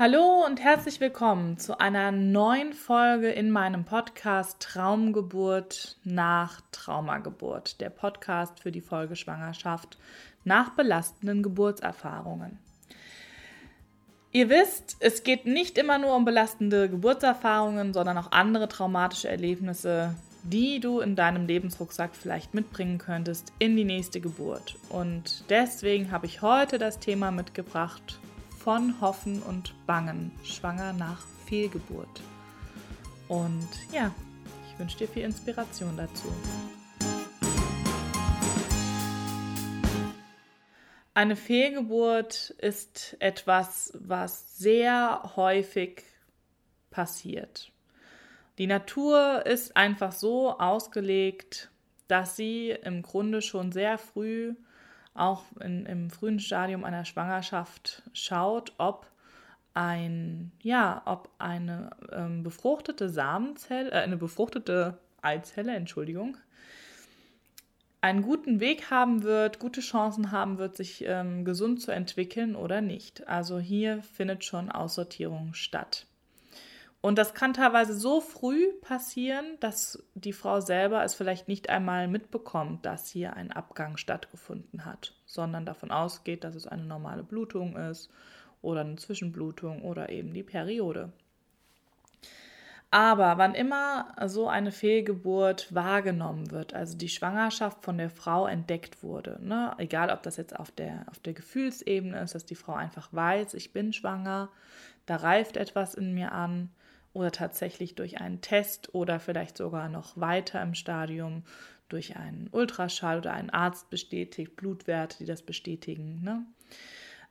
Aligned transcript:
Hallo 0.00 0.44
und 0.46 0.62
herzlich 0.62 1.00
willkommen 1.00 1.58
zu 1.58 1.80
einer 1.80 2.12
neuen 2.12 2.72
Folge 2.72 3.30
in 3.30 3.50
meinem 3.50 3.84
Podcast 3.84 4.60
Traumgeburt 4.60 5.96
nach 6.04 6.60
Traumageburt, 6.70 7.80
der 7.80 7.90
Podcast 7.90 8.60
für 8.60 8.70
die 8.70 8.80
Folgeschwangerschaft 8.80 9.98
nach 10.44 10.70
belastenden 10.76 11.42
Geburtserfahrungen. 11.42 12.60
Ihr 14.30 14.48
wisst, 14.48 14.98
es 15.00 15.24
geht 15.24 15.46
nicht 15.46 15.76
immer 15.78 15.98
nur 15.98 16.14
um 16.14 16.24
belastende 16.24 16.88
Geburtserfahrungen, 16.88 17.92
sondern 17.92 18.18
auch 18.18 18.30
andere 18.30 18.68
traumatische 18.68 19.28
Erlebnisse, 19.28 20.14
die 20.44 20.78
du 20.78 21.00
in 21.00 21.16
deinem 21.16 21.46
Lebensrucksack 21.48 22.14
vielleicht 22.14 22.54
mitbringen 22.54 22.98
könntest 22.98 23.52
in 23.58 23.76
die 23.76 23.84
nächste 23.84 24.20
Geburt. 24.20 24.76
Und 24.90 25.42
deswegen 25.50 26.12
habe 26.12 26.26
ich 26.26 26.40
heute 26.40 26.78
das 26.78 27.00
Thema 27.00 27.32
mitgebracht, 27.32 28.20
von 28.68 29.00
Hoffen 29.00 29.42
und 29.44 29.72
Bangen, 29.86 30.30
schwanger 30.44 30.92
nach 30.92 31.26
Fehlgeburt. 31.46 32.20
Und 33.26 33.66
ja, 33.94 34.14
ich 34.68 34.78
wünsche 34.78 34.98
dir 34.98 35.08
viel 35.08 35.22
Inspiration 35.22 35.96
dazu. 35.96 36.30
Eine 41.14 41.34
Fehlgeburt 41.34 42.50
ist 42.58 43.16
etwas, 43.20 43.90
was 43.98 44.58
sehr 44.58 45.32
häufig 45.34 46.02
passiert. 46.90 47.72
Die 48.58 48.66
Natur 48.66 49.46
ist 49.46 49.78
einfach 49.78 50.12
so 50.12 50.58
ausgelegt, 50.58 51.70
dass 52.06 52.36
sie 52.36 52.76
im 52.82 53.00
Grunde 53.00 53.40
schon 53.40 53.72
sehr 53.72 53.96
früh 53.96 54.56
auch 55.18 55.44
in, 55.60 55.86
im 55.86 56.10
frühen 56.10 56.40
Stadium 56.40 56.84
einer 56.84 57.04
Schwangerschaft 57.04 58.02
schaut, 58.12 58.72
ob 58.78 59.06
ein, 59.74 60.52
ja, 60.60 61.02
ob 61.04 61.30
eine 61.38 61.90
ähm, 62.12 62.42
befruchtete 62.42 63.08
Samenzelle, 63.08 63.90
äh, 63.90 63.94
eine 63.94 64.16
befruchtete 64.16 64.98
Eizelle, 65.22 65.74
Entschuldigung, 65.74 66.36
einen 68.00 68.22
guten 68.22 68.60
Weg 68.60 68.90
haben 68.90 69.22
wird, 69.22 69.58
gute 69.58 69.80
Chancen 69.80 70.30
haben 70.30 70.58
wird, 70.58 70.76
sich 70.76 71.04
ähm, 71.06 71.44
gesund 71.44 71.80
zu 71.80 71.90
entwickeln 71.90 72.54
oder 72.54 72.80
nicht. 72.80 73.26
Also 73.28 73.58
hier 73.58 74.02
findet 74.02 74.44
schon 74.44 74.70
Aussortierung 74.70 75.54
statt. 75.54 76.06
Und 77.08 77.16
das 77.16 77.32
kann 77.32 77.54
teilweise 77.54 77.94
so 77.94 78.20
früh 78.20 78.70
passieren, 78.82 79.56
dass 79.60 80.06
die 80.14 80.34
Frau 80.34 80.60
selber 80.60 81.02
es 81.04 81.14
vielleicht 81.14 81.48
nicht 81.48 81.70
einmal 81.70 82.06
mitbekommt, 82.06 82.84
dass 82.84 83.08
hier 83.08 83.32
ein 83.32 83.50
Abgang 83.50 83.96
stattgefunden 83.96 84.84
hat, 84.84 85.14
sondern 85.24 85.64
davon 85.64 85.90
ausgeht, 85.90 86.44
dass 86.44 86.54
es 86.54 86.66
eine 86.66 86.84
normale 86.84 87.22
Blutung 87.22 87.76
ist 87.78 88.10
oder 88.60 88.82
eine 88.82 88.96
Zwischenblutung 88.96 89.80
oder 89.84 90.10
eben 90.10 90.34
die 90.34 90.42
Periode. 90.42 91.10
Aber 92.90 93.38
wann 93.38 93.54
immer 93.54 94.14
so 94.26 94.46
eine 94.46 94.70
Fehlgeburt 94.70 95.74
wahrgenommen 95.74 96.50
wird, 96.50 96.74
also 96.74 96.98
die 96.98 97.08
Schwangerschaft 97.08 97.82
von 97.82 97.96
der 97.96 98.10
Frau 98.10 98.46
entdeckt 98.46 99.02
wurde, 99.02 99.38
ne, 99.40 99.74
egal 99.78 100.10
ob 100.10 100.22
das 100.22 100.36
jetzt 100.36 100.54
auf 100.54 100.70
der, 100.72 101.06
auf 101.08 101.20
der 101.20 101.32
Gefühlsebene 101.32 102.20
ist, 102.20 102.34
dass 102.34 102.44
die 102.44 102.54
Frau 102.54 102.74
einfach 102.74 103.10
weiß, 103.14 103.54
ich 103.54 103.72
bin 103.72 103.94
schwanger, 103.94 104.50
da 105.06 105.16
reift 105.16 105.56
etwas 105.56 105.94
in 105.94 106.12
mir 106.12 106.32
an, 106.32 106.68
oder 107.12 107.32
tatsächlich 107.32 107.94
durch 107.94 108.20
einen 108.20 108.40
Test 108.40 108.94
oder 108.94 109.20
vielleicht 109.20 109.56
sogar 109.56 109.88
noch 109.88 110.16
weiter 110.16 110.62
im 110.62 110.74
Stadium 110.74 111.42
durch 111.88 112.16
einen 112.16 112.48
Ultraschall 112.52 113.18
oder 113.18 113.32
einen 113.32 113.50
Arzt 113.50 113.90
bestätigt, 113.90 114.56
Blutwerte, 114.56 115.18
die 115.18 115.24
das 115.24 115.42
bestätigen, 115.42 116.22
ne? 116.22 116.44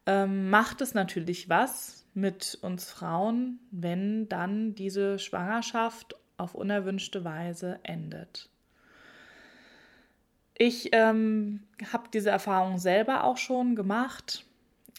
ähm, 0.08 0.50
macht 0.50 0.82
es 0.82 0.94
natürlich 0.94 1.50
was 1.50 2.06
mit 2.14 2.58
uns 2.62 2.90
Frauen, 2.90 3.60
wenn 3.70 4.28
dann 4.28 4.74
diese 4.74 5.20
Schwangerschaft 5.20 6.16
auf 6.38 6.56
unerwünschte 6.56 7.24
Weise 7.24 7.80
endet. 7.84 8.50
Ich 10.58 10.90
ähm, 10.94 11.68
habe 11.92 12.10
diese 12.12 12.32
Erfahrung 12.32 12.80
selber 12.80 13.24
auch 13.26 13.38
schon 13.38 13.76
gemacht 13.76 14.47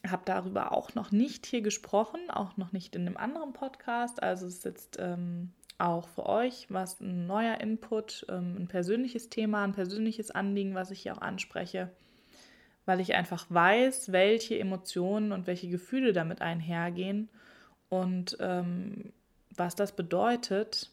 habe 0.06 0.22
darüber 0.24 0.72
auch 0.72 0.94
noch 0.94 1.10
nicht 1.10 1.46
hier 1.46 1.60
gesprochen, 1.60 2.30
auch 2.30 2.56
noch 2.56 2.72
nicht 2.72 2.94
in 2.94 3.06
einem 3.06 3.16
anderen 3.16 3.52
Podcast. 3.52 4.22
Also 4.22 4.46
es 4.46 4.58
ist 4.58 4.64
jetzt 4.64 4.96
ähm, 5.00 5.52
auch 5.78 6.08
für 6.08 6.26
euch 6.26 6.66
was 6.68 7.00
ein 7.00 7.26
neuer 7.26 7.60
Input, 7.60 8.26
ähm, 8.28 8.56
ein 8.58 8.68
persönliches 8.68 9.28
Thema, 9.28 9.64
ein 9.64 9.72
persönliches 9.72 10.30
Anliegen, 10.30 10.74
was 10.74 10.90
ich 10.90 11.02
hier 11.02 11.16
auch 11.16 11.22
anspreche, 11.22 11.90
weil 12.84 13.00
ich 13.00 13.14
einfach 13.14 13.46
weiß, 13.48 14.12
welche 14.12 14.58
Emotionen 14.58 15.32
und 15.32 15.46
welche 15.46 15.68
Gefühle 15.68 16.12
damit 16.12 16.42
einhergehen 16.42 17.28
und 17.88 18.36
ähm, 18.40 19.12
was 19.56 19.74
das 19.74 19.92
bedeutet, 19.92 20.90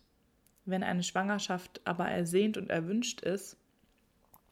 wenn 0.65 0.83
eine 0.83 1.03
Schwangerschaft 1.03 1.81
aber 1.85 2.07
ersehnt 2.07 2.57
und 2.57 2.69
erwünscht 2.69 3.21
ist 3.21 3.57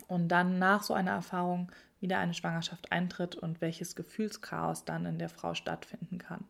und 0.08 0.28
dann 0.28 0.60
nach 0.60 0.84
so 0.84 0.94
einer 0.94 1.12
Erfahrung 1.12 1.72
wieder 2.04 2.20
eine 2.20 2.36
Schwangerschaft 2.36 2.92
eintritt 2.92 3.36
und 3.36 3.62
welches 3.62 3.96
Gefühlschaos 3.96 4.86
dann 4.86 5.08
in 5.08 5.18
der 5.18 5.30
Frau 5.30 5.56
stattfinden 5.56 6.20
kann. 6.20 6.46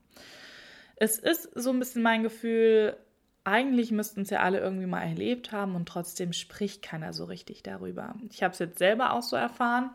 Es 0.97 1.17
ist 1.17 1.49
so 1.55 1.69
ein 1.69 1.79
bisschen 1.79 2.01
mein 2.01 2.23
Gefühl, 2.23 2.97
eigentlich 3.45 3.91
müssten 3.91 4.21
es 4.21 4.29
ja 4.29 4.41
alle 4.41 4.59
irgendwie 4.59 4.85
mal 4.85 5.03
erlebt 5.03 5.53
haben 5.53 5.75
und 5.75 5.87
trotzdem 5.87 6.33
spricht 6.33 6.81
keiner 6.81 7.13
so 7.13 7.25
richtig 7.25 7.63
darüber. 7.63 8.15
Ich 8.29 8.43
habe 8.43 8.53
es 8.53 8.59
jetzt 8.59 8.79
selber 8.79 9.13
auch 9.13 9.21
so 9.21 9.37
erfahren 9.37 9.91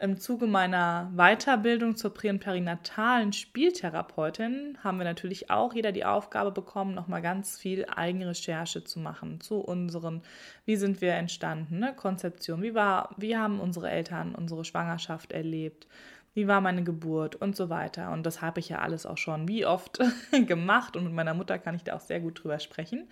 im 0.00 0.18
Zuge 0.18 0.46
meiner 0.46 1.10
Weiterbildung 1.16 1.96
zur 1.96 2.14
prä- 2.14 2.30
und 2.30 2.38
perinatalen 2.38 3.32
Spieltherapeutin 3.32 4.78
haben 4.84 4.98
wir 4.98 5.04
natürlich 5.04 5.50
auch 5.50 5.74
jeder 5.74 5.90
die 5.90 6.04
Aufgabe 6.04 6.52
bekommen, 6.52 6.94
nochmal 6.94 7.20
ganz 7.20 7.58
viel 7.58 7.84
Eigenrecherche 7.84 8.84
zu 8.84 9.00
machen 9.00 9.40
zu 9.40 9.56
unseren, 9.56 10.22
wie 10.64 10.76
sind 10.76 11.00
wir 11.00 11.14
entstanden, 11.14 11.80
ne? 11.80 11.94
Konzeption, 11.96 12.62
wie 12.62 12.74
war, 12.74 13.14
wie 13.16 13.36
haben 13.36 13.58
unsere 13.58 13.90
Eltern 13.90 14.36
unsere 14.36 14.64
Schwangerschaft 14.64 15.32
erlebt, 15.32 15.88
wie 16.32 16.46
war 16.46 16.60
meine 16.60 16.84
Geburt 16.84 17.34
und 17.34 17.56
so 17.56 17.68
weiter. 17.68 18.12
Und 18.12 18.24
das 18.24 18.40
habe 18.40 18.60
ich 18.60 18.68
ja 18.68 18.78
alles 18.78 19.04
auch 19.04 19.18
schon 19.18 19.48
wie 19.48 19.66
oft 19.66 19.98
gemacht 20.46 20.96
und 20.96 21.04
mit 21.04 21.12
meiner 21.12 21.34
Mutter 21.34 21.58
kann 21.58 21.74
ich 21.74 21.82
da 21.82 21.96
auch 21.96 22.00
sehr 22.00 22.20
gut 22.20 22.42
drüber 22.42 22.60
sprechen. 22.60 23.08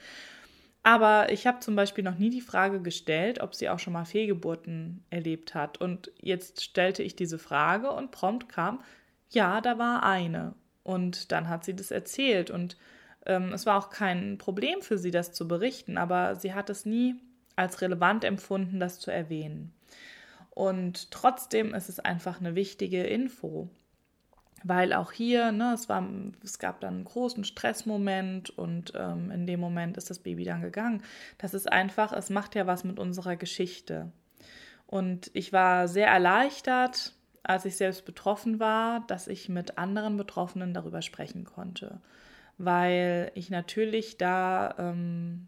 Aber 0.87 1.33
ich 1.33 1.49
habe 1.49 1.59
zum 1.59 1.75
Beispiel 1.75 2.05
noch 2.05 2.17
nie 2.17 2.31
die 2.31 2.41
Frage 2.41 2.81
gestellt, 2.81 3.41
ob 3.41 3.57
sie 3.57 3.69
auch 3.69 3.81
schon 3.81 3.93
mal 3.93 4.05
Fehlgeburten 4.05 5.03
erlebt 5.11 5.53
hat. 5.53 5.81
Und 5.81 6.13
jetzt 6.21 6.63
stellte 6.63 7.03
ich 7.03 7.17
diese 7.17 7.41
Frage 7.41 7.91
und 7.91 8.13
prompt 8.13 8.49
kam, 8.49 8.81
ja, 9.29 9.61
da 9.61 9.79
war 9.79 10.05
eine. 10.05 10.55
Und 10.85 11.33
dann 11.33 11.49
hat 11.49 11.65
sie 11.65 11.75
das 11.75 11.91
erzählt. 11.91 12.53
Und 12.53 12.77
ähm, 13.27 13.53
es 13.53 13.67
war 13.67 13.77
auch 13.77 13.91
kein 13.91 14.39
Problem 14.39 14.81
für 14.81 14.97
sie, 14.97 15.11
das 15.11 15.33
zu 15.33 15.49
berichten, 15.49 15.99
aber 15.99 16.37
sie 16.37 16.55
hat 16.55 16.71
es 16.71 16.87
nie 16.87 17.17
als 17.57 17.81
relevant 17.81 18.23
empfunden, 18.23 18.79
das 18.79 19.01
zu 19.01 19.11
erwähnen. 19.11 19.75
Und 20.51 21.11
trotzdem 21.11 21.75
ist 21.75 21.89
es 21.89 21.99
einfach 21.99 22.39
eine 22.39 22.55
wichtige 22.55 23.03
Info 23.03 23.69
weil 24.69 24.93
auch 24.93 25.13
hier, 25.13 25.53
ne, 25.53 25.73
es, 25.75 25.89
war, 25.89 26.07
es 26.43 26.59
gab 26.59 26.81
dann 26.81 26.95
einen 26.95 27.05
großen 27.05 27.45
Stressmoment 27.45 28.51
und 28.51 28.93
ähm, 28.97 29.31
in 29.31 29.47
dem 29.47 29.61
Moment 29.61 29.97
ist 29.97 30.11
das 30.11 30.19
Baby 30.19 30.45
dann 30.45 30.61
gegangen. 30.61 31.03
Das 31.39 31.55
ist 31.55 31.71
einfach, 31.71 32.13
es 32.13 32.31
macht 32.31 32.55
ja 32.55 32.67
was 32.67 32.83
mit 32.83 32.99
unserer 32.99 33.37
Geschichte. 33.37 34.11
Und 34.87 35.31
ich 35.35 35.53
war 35.53 35.89
sehr 35.89 36.09
erleichtert, 36.09 37.15
als 37.43 37.65
ich 37.65 37.77
selbst 37.77 38.05
betroffen 38.05 38.59
war, 38.59 39.05
dass 39.07 39.29
ich 39.29 39.49
mit 39.49 39.79
anderen 39.79 40.17
Betroffenen 40.17 40.75
darüber 40.75 41.01
sprechen 41.01 41.45
konnte, 41.45 42.01
weil 42.59 43.31
ich 43.35 43.51
natürlich 43.51 44.19
da 44.19 44.75
ähm, 44.79 45.47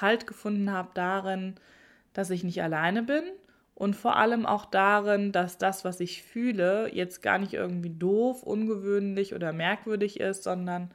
Halt 0.00 0.26
gefunden 0.26 0.72
habe 0.72 0.90
darin, 0.94 1.54
dass 2.12 2.30
ich 2.30 2.42
nicht 2.42 2.60
alleine 2.60 3.04
bin 3.04 3.22
und 3.76 3.94
vor 3.94 4.16
allem 4.16 4.46
auch 4.46 4.64
darin, 4.64 5.32
dass 5.32 5.58
das, 5.58 5.84
was 5.84 6.00
ich 6.00 6.22
fühle, 6.22 6.90
jetzt 6.94 7.20
gar 7.20 7.36
nicht 7.36 7.52
irgendwie 7.52 7.90
doof, 7.90 8.42
ungewöhnlich 8.42 9.34
oder 9.34 9.52
merkwürdig 9.52 10.18
ist, 10.18 10.44
sondern 10.44 10.90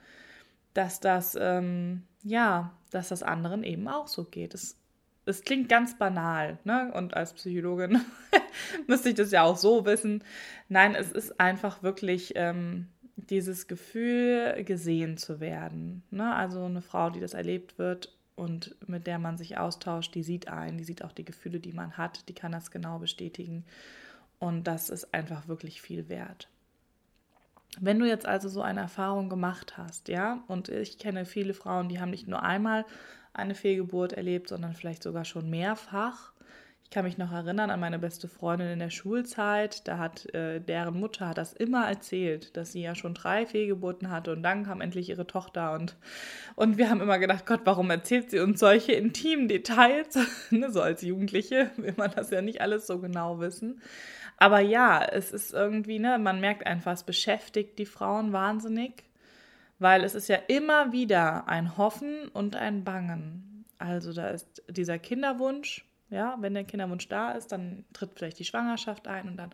dass 0.74 1.00
das, 1.00 1.38
ähm, 1.40 2.02
ja, 2.23 2.73
dass 2.90 3.09
das 3.09 3.22
anderen 3.22 3.64
eben 3.64 3.88
auch 3.88 4.08
so 4.08 4.23
geht. 4.23 4.55
Es, 4.55 4.79
es 5.28 5.44
klingt 5.44 5.70
ganz 5.70 6.00
banal, 6.00 6.58
ne? 6.64 6.91
Und 6.96 7.14
als 7.14 7.34
Psychologin 7.34 8.02
müsste 8.88 9.09
ich 9.09 9.16
das 9.16 9.29
ja 9.29 9.44
auch 9.44 9.58
so 9.58 9.85
wissen. 9.85 10.23
Nein, 10.67 10.96
es 10.96 11.11
ist 11.11 11.40
einfach 11.40 11.84
wirklich 11.84 12.34
ähm, 12.35 12.88
dieses 13.16 13.67
Gefühl, 13.67 14.64
gesehen 14.64 15.17
zu 15.17 15.40
werden. 15.40 16.02
Ne? 16.09 16.34
Also 16.34 16.64
eine 16.64 16.82
Frau, 16.82 17.11
die 17.11 17.20
das 17.20 17.35
erlebt 17.35 17.78
wird, 17.78 18.17
und 18.35 18.75
mit 18.87 19.07
der 19.07 19.19
man 19.19 19.37
sich 19.37 19.57
austauscht, 19.57 20.16
die 20.16 20.23
sieht 20.23 20.47
ein, 20.47 20.78
die 20.78 20.83
sieht 20.83 21.03
auch 21.03 21.11
die 21.11 21.25
Gefühle, 21.25 21.59
die 21.59 21.73
man 21.73 21.97
hat, 21.97 22.28
die 22.29 22.33
kann 22.33 22.51
das 22.51 22.72
genau 22.72 22.99
bestätigen. 22.99 23.66
Und 24.39 24.66
das 24.66 24.89
ist 24.89 25.13
einfach 25.13 25.47
wirklich 25.47 25.81
viel 25.81 26.09
wert. 26.09 26.47
Wenn 27.79 27.99
du 27.99 28.07
jetzt 28.07 28.25
also 28.25 28.49
so 28.49 28.61
eine 28.61 28.81
Erfahrung 28.81 29.29
gemacht 29.29 29.78
hast, 29.78 30.09
ja, 30.09 30.43
und 30.47 30.69
ich 30.69 30.97
kenne 30.97 31.25
viele 31.25 31.53
Frauen, 31.53 31.87
die 31.87 31.99
haben 31.99 32.09
nicht 32.09 32.28
nur 32.28 32.43
einmal 32.43 32.85
eine 33.33 33.55
Fehlgeburt 33.55 34.13
erlebt, 34.13 34.49
sondern 34.49 34.73
vielleicht 34.73 35.03
sogar 35.03 35.23
schon 35.23 35.49
mehrfach. 35.49 36.33
Ich 36.91 36.93
kann 36.93 37.05
mich 37.05 37.17
noch 37.17 37.32
erinnern 37.32 37.70
an 37.70 37.79
meine 37.79 37.99
beste 37.99 38.28
Freundin 38.28 38.67
in 38.67 38.79
der 38.79 38.90
Schulzeit. 38.90 39.88
Da 39.88 39.97
hat 39.97 40.26
äh, 40.35 40.59
deren 40.59 40.99
Mutter 40.99 41.29
hat 41.29 41.38
das 41.38 41.53
immer 41.53 41.88
erzählt, 41.88 42.58
dass 42.58 42.73
sie 42.73 42.82
ja 42.82 42.96
schon 42.96 43.14
drei 43.14 43.46
Fehlgeburten 43.46 44.11
hatte 44.11 44.34
und 44.34 44.43
dann 44.43 44.66
kam 44.66 44.82
endlich 44.82 45.08
ihre 45.08 45.26
Tochter 45.26 45.72
und 45.72 45.96
und 46.58 46.78
wir 46.78 46.90
haben 46.90 46.99
immer 46.99 47.17
gedacht, 47.17 47.46
Gott, 47.46 47.61
warum 47.64 47.90
erzählt 47.90 48.29
sie 48.29 48.40
uns 48.40 48.59
solche 48.59 48.91
intimen 48.91 49.47
Details? 49.47 50.17
ne, 50.52 50.70
so 50.70 50.82
als 50.82 51.02
Jugendliche 51.02 51.72
will 51.78 51.93
man 51.96 52.11
das 52.11 52.29
ja 52.29 52.41
nicht 52.41 52.59
alles 52.59 52.88
so 52.88 52.99
genau 52.99 53.40
wissen. 53.40 53.82
Aber 54.35 54.59
ja, 54.59 55.02
es 55.02 55.32
ist 55.32 55.53
irgendwie, 55.53 55.97
ne, 55.97 56.20
man 56.20 56.41
merkt 56.41 56.67
einfach, 56.67 56.91
es 56.91 57.03
beschäftigt 57.03 57.79
die 57.79 57.85
Frauen 57.85 58.34
wahnsinnig, 58.34 59.05
weil 59.79 60.03
es 60.03 60.14
ist 60.14 60.28
ja 60.28 60.40
immer 60.49 60.91
wieder 60.91 61.47
ein 61.47 61.78
Hoffen 61.78 62.28
und 62.34 62.58
ein 62.58 62.84
Bangen. 62.84 63.64
Also 63.78 64.11
da 64.11 64.28
ist 64.28 64.61
dieser 64.70 64.99
Kinderwunsch, 64.99 65.85
ja, 66.11 66.37
wenn 66.40 66.53
der 66.53 66.66
Kinderwunsch 66.66 67.08
da 67.08 67.31
ist, 67.31 67.52
dann 67.52 67.85
tritt 67.93 68.11
vielleicht 68.13 68.37
die 68.37 68.46
Schwangerschaft 68.46 69.08
ein 69.08 69.29
und 69.29 69.37
dann, 69.37 69.52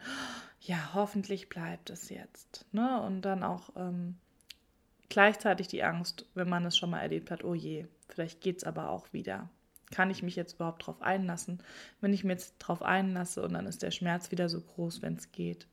ja, 0.60 0.94
hoffentlich 0.94 1.50
bleibt 1.50 1.92
es 1.92 2.10
jetzt. 2.10 2.66
Ne? 2.72 3.00
Und 3.02 3.22
dann 3.22 3.44
auch 3.44 3.70
ähm, 3.76 4.16
gleichzeitig 5.08 5.68
die 5.68 5.84
Angst, 5.84 6.26
wenn 6.34 6.50
man 6.50 6.66
es 6.66 6.76
schon 6.76 6.90
mal 6.90 7.00
erlebt 7.00 7.30
hat, 7.30 7.44
oh 7.44 7.54
je, 7.54 7.86
vielleicht 8.10 8.42
geht 8.42 8.58
es 8.58 8.64
aber 8.64 8.90
auch 8.90 9.14
wieder. 9.14 9.50
Kann 9.92 10.10
ich 10.10 10.24
mich 10.24 10.36
jetzt 10.36 10.56
überhaupt 10.56 10.82
darauf 10.82 11.02
einlassen? 11.02 11.62
Wenn 12.02 12.12
ich 12.12 12.24
mir 12.24 12.34
jetzt 12.34 12.56
darauf 12.60 12.82
einlasse 12.82 13.44
und 13.44 13.54
dann 13.54 13.68
ist 13.68 13.84
der 13.84 13.92
Schmerz 13.92 14.32
wieder 14.32 14.50
so 14.50 14.60
groß, 14.60 15.04
wenn 15.04 15.16
es 15.16 15.32
geht. 15.32 15.68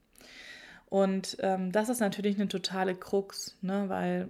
Und 0.87 1.39
ähm, 1.41 1.73
das 1.73 1.89
ist 1.89 2.01
natürlich 2.01 2.37
eine 2.37 2.47
totale 2.47 2.95
Krux, 2.95 3.57
ne? 3.63 3.89
weil 3.89 4.29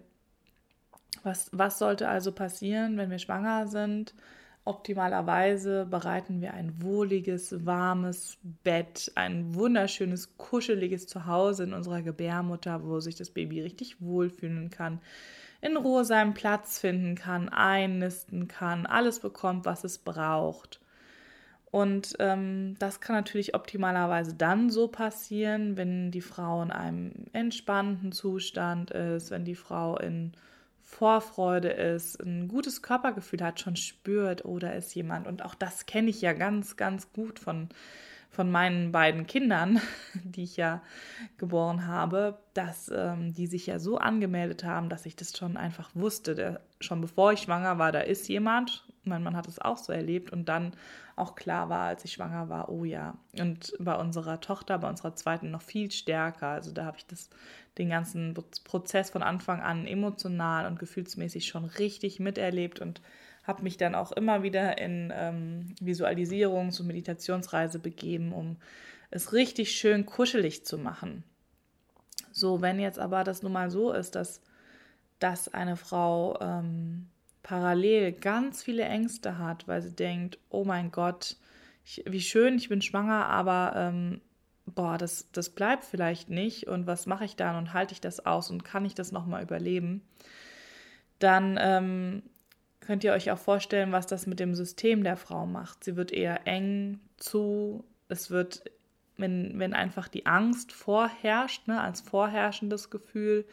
was, 1.25 1.51
was 1.53 1.79
sollte 1.79 2.09
also 2.09 2.31
passieren, 2.33 2.97
wenn 2.97 3.11
wir 3.11 3.19
schwanger 3.19 3.67
sind? 3.67 4.15
Optimalerweise 4.67 5.85
bereiten 5.85 6.41
wir 6.41 6.55
ein 6.55 6.81
wohliges, 6.83 7.67
warmes 7.67 8.39
Bett, 8.63 9.13
ein 9.15 9.55
wunderschönes, 9.55 10.39
kuscheliges 10.39 11.07
Zuhause 11.07 11.65
in 11.65 11.75
unserer 11.75 12.01
Gebärmutter, 12.01 12.83
wo 12.83 12.99
sich 13.01 13.15
das 13.15 13.31
Baby 13.31 13.61
richtig 13.61 14.01
wohlfühlen 14.01 14.71
kann, 14.71 15.01
in 15.61 15.77
Ruhe 15.77 16.07
seinen 16.07 16.33
Platz 16.33 16.79
finden 16.79 17.15
kann, 17.15 17.51
einnisten 17.51 18.49
kann, 18.49 18.87
alles 18.87 19.21
bekommt, 19.21 19.67
was 19.67 19.85
es 19.85 19.99
braucht. 19.99 20.81
Und 21.71 22.15
ähm, 22.21 22.77
das 22.79 23.01
kann 23.01 23.17
natürlich 23.17 23.55
optimalerweise 23.55 24.33
dann 24.33 24.71
so 24.71 24.89
passieren, 24.89 25.77
wenn 25.77 26.11
die 26.11 26.21
Frau 26.21 26.63
in 26.63 26.71
einem 26.71 27.13
entspannten 27.33 28.13
Zustand 28.13 28.93
ist, 28.93 29.31
wenn 29.31 29.45
die 29.45 29.57
Frau 29.57 29.99
in 29.99 30.33
Vorfreude 30.95 31.71
ist, 31.71 32.23
ein 32.23 32.47
gutes 32.47 32.81
Körpergefühl 32.81 33.43
hat, 33.43 33.59
schon 33.59 33.75
spürt, 33.75 34.45
oder 34.45 34.77
ist 34.77 34.95
jemand. 34.95 35.27
Und 35.27 35.45
auch 35.45 35.57
das 35.57 35.87
kenne 35.87 36.09
ich 36.09 36.21
ja 36.21 36.33
ganz, 36.33 36.77
ganz 36.77 37.13
gut 37.13 37.41
von, 37.41 37.69
von 38.31 38.49
meinen 38.49 38.93
beiden 38.93 39.27
Kindern, 39.27 39.81
die 40.23 40.45
ich 40.45 40.57
ja 40.57 40.83
geboren 41.37 41.89
habe, 41.89 42.39
dass 42.55 42.93
ähm, 42.95 43.35
die 43.35 43.49
sich 43.49 43.67
ja 43.67 43.81
so 43.81 43.99
angemeldet 43.99 44.63
haben, 44.63 44.89
dass 44.89 45.05
ich 45.05 45.17
das 45.17 45.37
schon 45.37 45.57
einfach 45.57 45.91
wusste. 45.95 46.37
Der, 46.37 46.61
schon 46.79 47.01
bevor 47.01 47.33
ich 47.33 47.41
schwanger 47.41 47.77
war, 47.77 47.91
da 47.91 48.01
ist 48.01 48.29
jemand. 48.29 48.87
Mein 49.03 49.25
Mann 49.25 49.37
hat 49.37 49.49
es 49.49 49.59
auch 49.59 49.79
so 49.79 49.93
erlebt 49.93 50.31
und 50.31 50.49
dann 50.49 50.75
auch 51.17 51.35
klar 51.35 51.69
war, 51.69 51.89
als 51.89 52.05
ich 52.05 52.13
schwanger 52.13 52.49
war, 52.49 52.69
oh 52.69 52.85
ja. 52.85 53.17
Und 53.39 53.75
bei 53.81 53.97
unserer 53.97 54.41
Tochter, 54.41 54.79
bei 54.79 54.89
unserer 54.89 55.15
zweiten 55.17 55.51
noch 55.51 55.63
viel 55.63 55.91
stärker. 55.91 56.49
Also 56.49 56.73
da 56.73 56.85
habe 56.85 56.99
ich 56.99 57.07
das 57.07 57.31
den 57.79 57.89
ganzen 57.89 58.35
Prozess 58.65 59.11
von 59.11 59.23
Anfang 59.23 59.61
an 59.61 59.87
emotional 59.87 60.67
und 60.67 60.79
gefühlsmäßig 60.79 61.47
schon 61.47 61.65
richtig 61.65 62.21
miterlebt 62.21 62.81
und 62.81 63.01
habe 63.43 63.63
mich 63.63 63.77
dann 63.77 63.95
auch 63.95 64.13
immer 64.13 64.43
wieder 64.43 64.79
in 64.79 65.13
ähm, 65.15 65.75
Visualisierungs- 65.81 66.81
und 66.81 66.87
Meditationsreise 66.87 67.79
begeben, 67.79 68.33
um 68.33 68.57
es 69.11 69.33
richtig 69.33 69.73
schön 69.73 70.07
kuschelig 70.07 70.65
zu 70.65 70.79
machen. 70.79 71.25
So, 72.33 72.61
wenn 72.61 72.81
jetzt 72.81 72.99
aber 72.99 73.23
das 73.23 73.43
nun 73.43 73.53
mal 73.53 73.71
so 73.71 73.93
ist, 73.93 74.15
dass, 74.15 74.41
dass 75.19 75.53
eine 75.53 75.77
Frau 75.77 76.39
ähm, 76.41 77.09
parallel 77.43 78.13
ganz 78.13 78.63
viele 78.63 78.85
Ängste 78.85 79.39
hat, 79.39 79.69
weil 79.69 79.83
sie 79.83 79.95
denkt, 79.95 80.39
oh 80.49 80.65
mein 80.65 80.91
Gott, 80.91 81.37
ich, 81.85 82.03
wie 82.07 82.23
schön, 82.23 82.57
ich 82.57 82.71
bin 82.71 82.83
schwanger, 82.83 83.27
aber 83.27 83.75
ähm, 83.77 84.21
boah, 84.67 84.99
das, 84.99 85.31
das 85.33 85.51
bleibt 85.51 85.85
vielleicht 85.85 86.31
nicht 86.31 86.67
und 86.67 86.87
was 86.87 87.07
mache 87.07 87.25
ich 87.25 87.37
dann 87.37 87.57
und 87.57 87.73
halte 87.73 87.93
ich 87.93 88.01
das 88.01 88.25
aus 88.25 88.51
und 88.51 88.65
kann 88.65 88.85
ich 88.85 88.95
das 88.95 89.13
nochmal 89.13 89.43
überleben, 89.43 90.03
dann 91.19 91.59
ähm, 91.61 92.23
könnt 92.81 93.05
ihr 93.05 93.13
euch 93.13 93.31
auch 93.31 93.39
vorstellen, 93.39 93.93
was 93.93 94.07
das 94.07 94.27
mit 94.27 94.41
dem 94.41 94.55
System 94.55 95.05
der 95.05 95.17
Frau 95.17 95.47
macht. 95.47 95.85
Sie 95.85 95.97
wird 95.97 96.13
eher 96.13 96.47
eng 96.47 97.01
zu, 97.17 97.85
es 98.09 98.31
wird, 98.31 98.65
wenn, 99.17 99.59
wenn 99.59 99.75
einfach 99.75 100.09
die 100.09 100.27
Angst 100.27 100.73
vorherrscht, 100.73 101.69
ne, 101.69 101.81
als 101.81 102.01
vorherrschendes 102.01 102.91
Gefühl, 102.91 103.47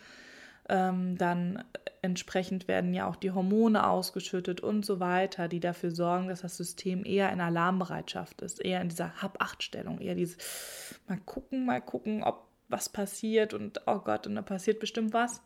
ähm, 0.71 1.17
dann 1.17 1.63
entsprechend 2.01 2.67
werden 2.67 2.93
ja 2.93 3.07
auch 3.07 3.17
die 3.17 3.31
Hormone 3.31 3.85
ausgeschüttet 3.85 4.61
und 4.61 4.85
so 4.85 4.99
weiter, 4.99 5.47
die 5.47 5.59
dafür 5.59 5.91
sorgen, 5.91 6.29
dass 6.29 6.41
das 6.41 6.57
System 6.57 7.05
eher 7.05 7.31
in 7.31 7.41
Alarmbereitschaft 7.41 8.41
ist, 8.41 8.63
eher 8.63 8.81
in 8.81 8.89
dieser 8.89 9.21
Hab-Acht-Stellung, 9.21 9.99
eher 9.99 10.15
dieses 10.15 10.37
mal 11.07 11.19
gucken, 11.25 11.65
mal 11.65 11.81
gucken, 11.81 12.23
ob 12.23 12.47
was 12.69 12.87
passiert 12.87 13.53
und 13.53 13.81
oh 13.85 13.99
Gott, 13.99 14.25
und 14.25 14.35
da 14.35 14.41
passiert 14.41 14.79
bestimmt 14.79 15.13
was. 15.13 15.43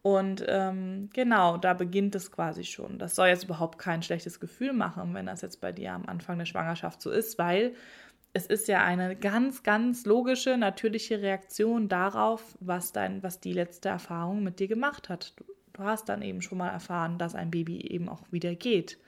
Und 0.00 0.44
ähm, 0.48 1.10
genau, 1.12 1.58
da 1.58 1.74
beginnt 1.74 2.14
es 2.14 2.32
quasi 2.32 2.64
schon. 2.64 2.98
Das 2.98 3.14
soll 3.14 3.28
jetzt 3.28 3.44
überhaupt 3.44 3.78
kein 3.78 4.02
schlechtes 4.02 4.40
Gefühl 4.40 4.72
machen, 4.72 5.12
wenn 5.12 5.26
das 5.26 5.42
jetzt 5.42 5.60
bei 5.60 5.72
dir 5.72 5.92
am 5.92 6.06
Anfang 6.06 6.38
der 6.38 6.46
Schwangerschaft 6.46 7.02
so 7.02 7.10
ist, 7.10 7.38
weil 7.38 7.74
es 8.32 8.46
ist 8.46 8.68
ja 8.68 8.84
eine 8.84 9.16
ganz, 9.16 9.62
ganz 9.62 10.04
logische, 10.04 10.56
natürliche 10.56 11.20
Reaktion 11.22 11.88
darauf, 11.88 12.56
was, 12.60 12.92
dein, 12.92 13.22
was 13.22 13.40
die 13.40 13.52
letzte 13.52 13.88
Erfahrung 13.88 14.42
mit 14.42 14.60
dir 14.60 14.68
gemacht 14.68 15.08
hat. 15.08 15.34
Du, 15.36 15.44
du 15.72 15.82
hast 15.82 16.08
dann 16.08 16.22
eben 16.22 16.42
schon 16.42 16.58
mal 16.58 16.70
erfahren, 16.70 17.18
dass 17.18 17.34
ein 17.34 17.50
Baby 17.50 17.80
eben 17.80 18.08
auch 18.08 18.22
wieder 18.30 18.54
geht. 18.54 18.98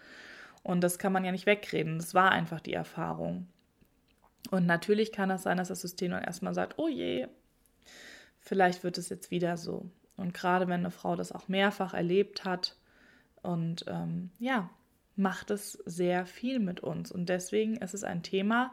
Und 0.62 0.82
das 0.82 0.99
kann 0.99 1.12
man 1.12 1.25
ja 1.25 1.32
nicht 1.32 1.46
wegreden. 1.46 1.99
Das 1.99 2.14
war 2.14 2.32
einfach 2.32 2.61
die 2.61 2.75
Erfahrung. 2.75 3.46
Und 4.50 4.67
natürlich 4.67 5.12
kann 5.12 5.28
das 5.28 5.43
sein, 5.43 5.58
dass 5.58 5.69
das 5.69 5.81
System 5.81 6.12
dann 6.12 6.25
erstmal 6.25 6.55
sagt, 6.55 6.78
oh 6.78 6.88
je, 6.88 7.28
vielleicht 8.40 8.82
wird 8.82 8.99
es 8.99 9.08
jetzt 9.08 9.31
wieder 9.31 9.56
so. 9.56 9.90
Und 10.16 10.34
gerade 10.34 10.66
wenn 10.69 10.81
eine 10.81 10.90
Frau 10.90 11.16
das 11.16 11.32
auch 11.32 11.49
mehrfach 11.49 11.94
erlebt 11.94 12.44
hat 12.44 12.76
und 13.43 13.84
ähm, 13.88 14.31
ja, 14.38 14.70
macht 15.16 15.50
es 15.50 15.73
sehr 15.84 16.26
viel 16.26 16.58
mit 16.58 16.81
uns. 16.81 17.12
Und 17.12 17.28
deswegen 17.28 17.76
ist 17.76 17.94
es 17.94 18.05
ein 18.05 18.23
Thema, 18.23 18.73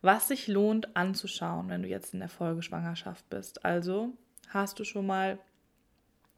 was 0.00 0.28
sich 0.28 0.46
lohnt 0.48 0.96
anzuschauen, 0.96 1.68
wenn 1.68 1.82
du 1.82 1.88
jetzt 1.88 2.14
in 2.14 2.20
der 2.20 2.28
Folgeschwangerschaft 2.28 3.28
bist. 3.30 3.64
Also 3.64 4.12
hast 4.48 4.78
du 4.78 4.84
schon 4.84 5.06
mal 5.06 5.38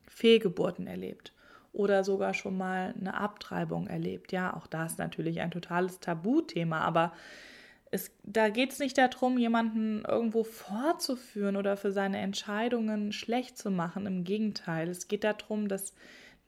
Fehlgeburten 0.08 0.86
erlebt 0.86 1.32
oder 1.72 2.02
sogar 2.02 2.34
schon 2.34 2.56
mal 2.56 2.94
eine 2.98 3.14
Abtreibung 3.14 3.86
erlebt. 3.86 4.32
Ja, 4.32 4.54
auch 4.54 4.66
das 4.66 4.92
ist 4.92 4.98
natürlich 4.98 5.40
ein 5.40 5.50
totales 5.50 6.00
Tabuthema, 6.00 6.80
aber 6.80 7.12
es, 7.92 8.12
da 8.22 8.48
geht 8.48 8.72
es 8.72 8.78
nicht 8.78 8.98
darum, 8.98 9.36
jemanden 9.36 10.04
irgendwo 10.04 10.44
vorzuführen 10.44 11.56
oder 11.56 11.76
für 11.76 11.92
seine 11.92 12.18
Entscheidungen 12.18 13.12
schlecht 13.12 13.58
zu 13.58 13.70
machen. 13.70 14.06
Im 14.06 14.24
Gegenteil, 14.24 14.88
es 14.88 15.08
geht 15.08 15.24
darum, 15.24 15.68
dass 15.68 15.92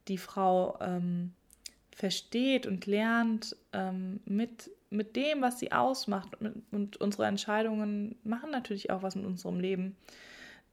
die 0.09 0.19
Frau 0.19 0.79
ähm, 0.81 1.33
versteht 1.91 2.67
und 2.67 2.87
lernt, 2.87 3.57
ähm, 3.73 4.21
mit 4.25 4.71
mit 4.93 5.17
dem, 5.17 5.43
was 5.43 5.59
sie 5.59 5.73
ausmacht 5.73 6.37
und 6.71 6.97
unsere 6.99 7.27
Entscheidungen 7.27 8.17
machen 8.25 8.51
natürlich 8.51 8.91
auch 8.91 9.03
was 9.03 9.17
mit 9.17 9.25
unserem 9.25 9.59
Leben, 9.59 9.97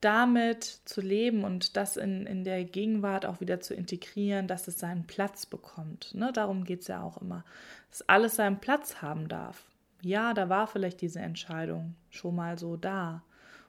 damit 0.01 0.63
zu 0.85 1.01
leben 1.01 1.43
und 1.43 1.75
das 1.75 1.97
in, 1.97 2.25
in 2.25 2.43
der 2.43 2.63
Gegenwart 2.63 3.25
auch 3.25 3.41
wieder 3.41 3.59
zu 3.59 3.73
integrieren, 3.73 4.47
dass 4.47 4.67
es 4.67 4.79
seinen 4.79 5.05
Platz 5.05 5.45
bekommt. 5.45 6.13
Ne? 6.15 6.31
Darum 6.33 6.63
geht 6.63 6.81
es 6.81 6.87
ja 6.87 7.01
auch 7.01 7.17
immer, 7.21 7.43
dass 7.89 8.07
alles 8.07 8.35
seinen 8.35 8.59
Platz 8.59 9.01
haben 9.01 9.27
darf. 9.27 9.65
Ja, 10.01 10.33
da 10.33 10.47
war 10.47 10.67
vielleicht 10.67 11.01
diese 11.01 11.19
Entscheidung 11.19 11.95
schon 12.09 12.35
mal 12.35 12.57
so 12.57 12.77
da. 12.77 13.23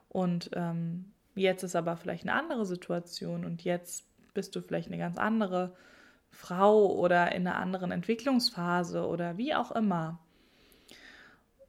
Und 0.08 0.50
ähm, 0.54 1.06
jetzt 1.34 1.64
ist 1.64 1.74
aber 1.74 1.96
vielleicht 1.96 2.22
eine 2.22 2.34
andere 2.34 2.64
Situation 2.64 3.44
und 3.44 3.64
jetzt 3.64 4.04
bist 4.34 4.54
du 4.54 4.60
vielleicht 4.60 4.88
eine 4.88 4.98
ganz 4.98 5.18
andere 5.18 5.74
Frau 6.30 6.86
oder 6.94 7.32
in 7.32 7.46
einer 7.46 7.56
anderen 7.56 7.90
Entwicklungsphase 7.90 9.06
oder 9.06 9.36
wie 9.36 9.54
auch 9.54 9.72
immer. 9.72 10.20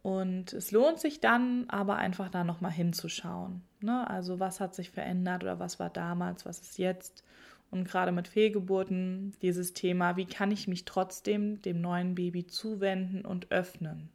Und 0.01 0.53
es 0.53 0.71
lohnt 0.71 0.99
sich 0.99 1.19
dann 1.19 1.65
aber 1.69 1.97
einfach 1.97 2.29
da 2.29 2.43
nochmal 2.43 2.71
hinzuschauen. 2.71 3.61
Ne? 3.81 4.09
Also 4.09 4.39
was 4.39 4.59
hat 4.59 4.73
sich 4.73 4.89
verändert 4.89 5.43
oder 5.43 5.59
was 5.59 5.79
war 5.79 5.89
damals, 5.89 6.45
was 6.45 6.59
ist 6.59 6.77
jetzt? 6.79 7.23
Und 7.69 7.87
gerade 7.87 8.11
mit 8.11 8.27
Fehlgeburten 8.27 9.33
dieses 9.41 9.73
Thema, 9.73 10.17
wie 10.17 10.25
kann 10.25 10.51
ich 10.51 10.67
mich 10.67 10.85
trotzdem 10.85 11.61
dem 11.61 11.79
neuen 11.79 12.15
Baby 12.15 12.47
zuwenden 12.47 13.23
und 13.25 13.51
öffnen? 13.51 14.09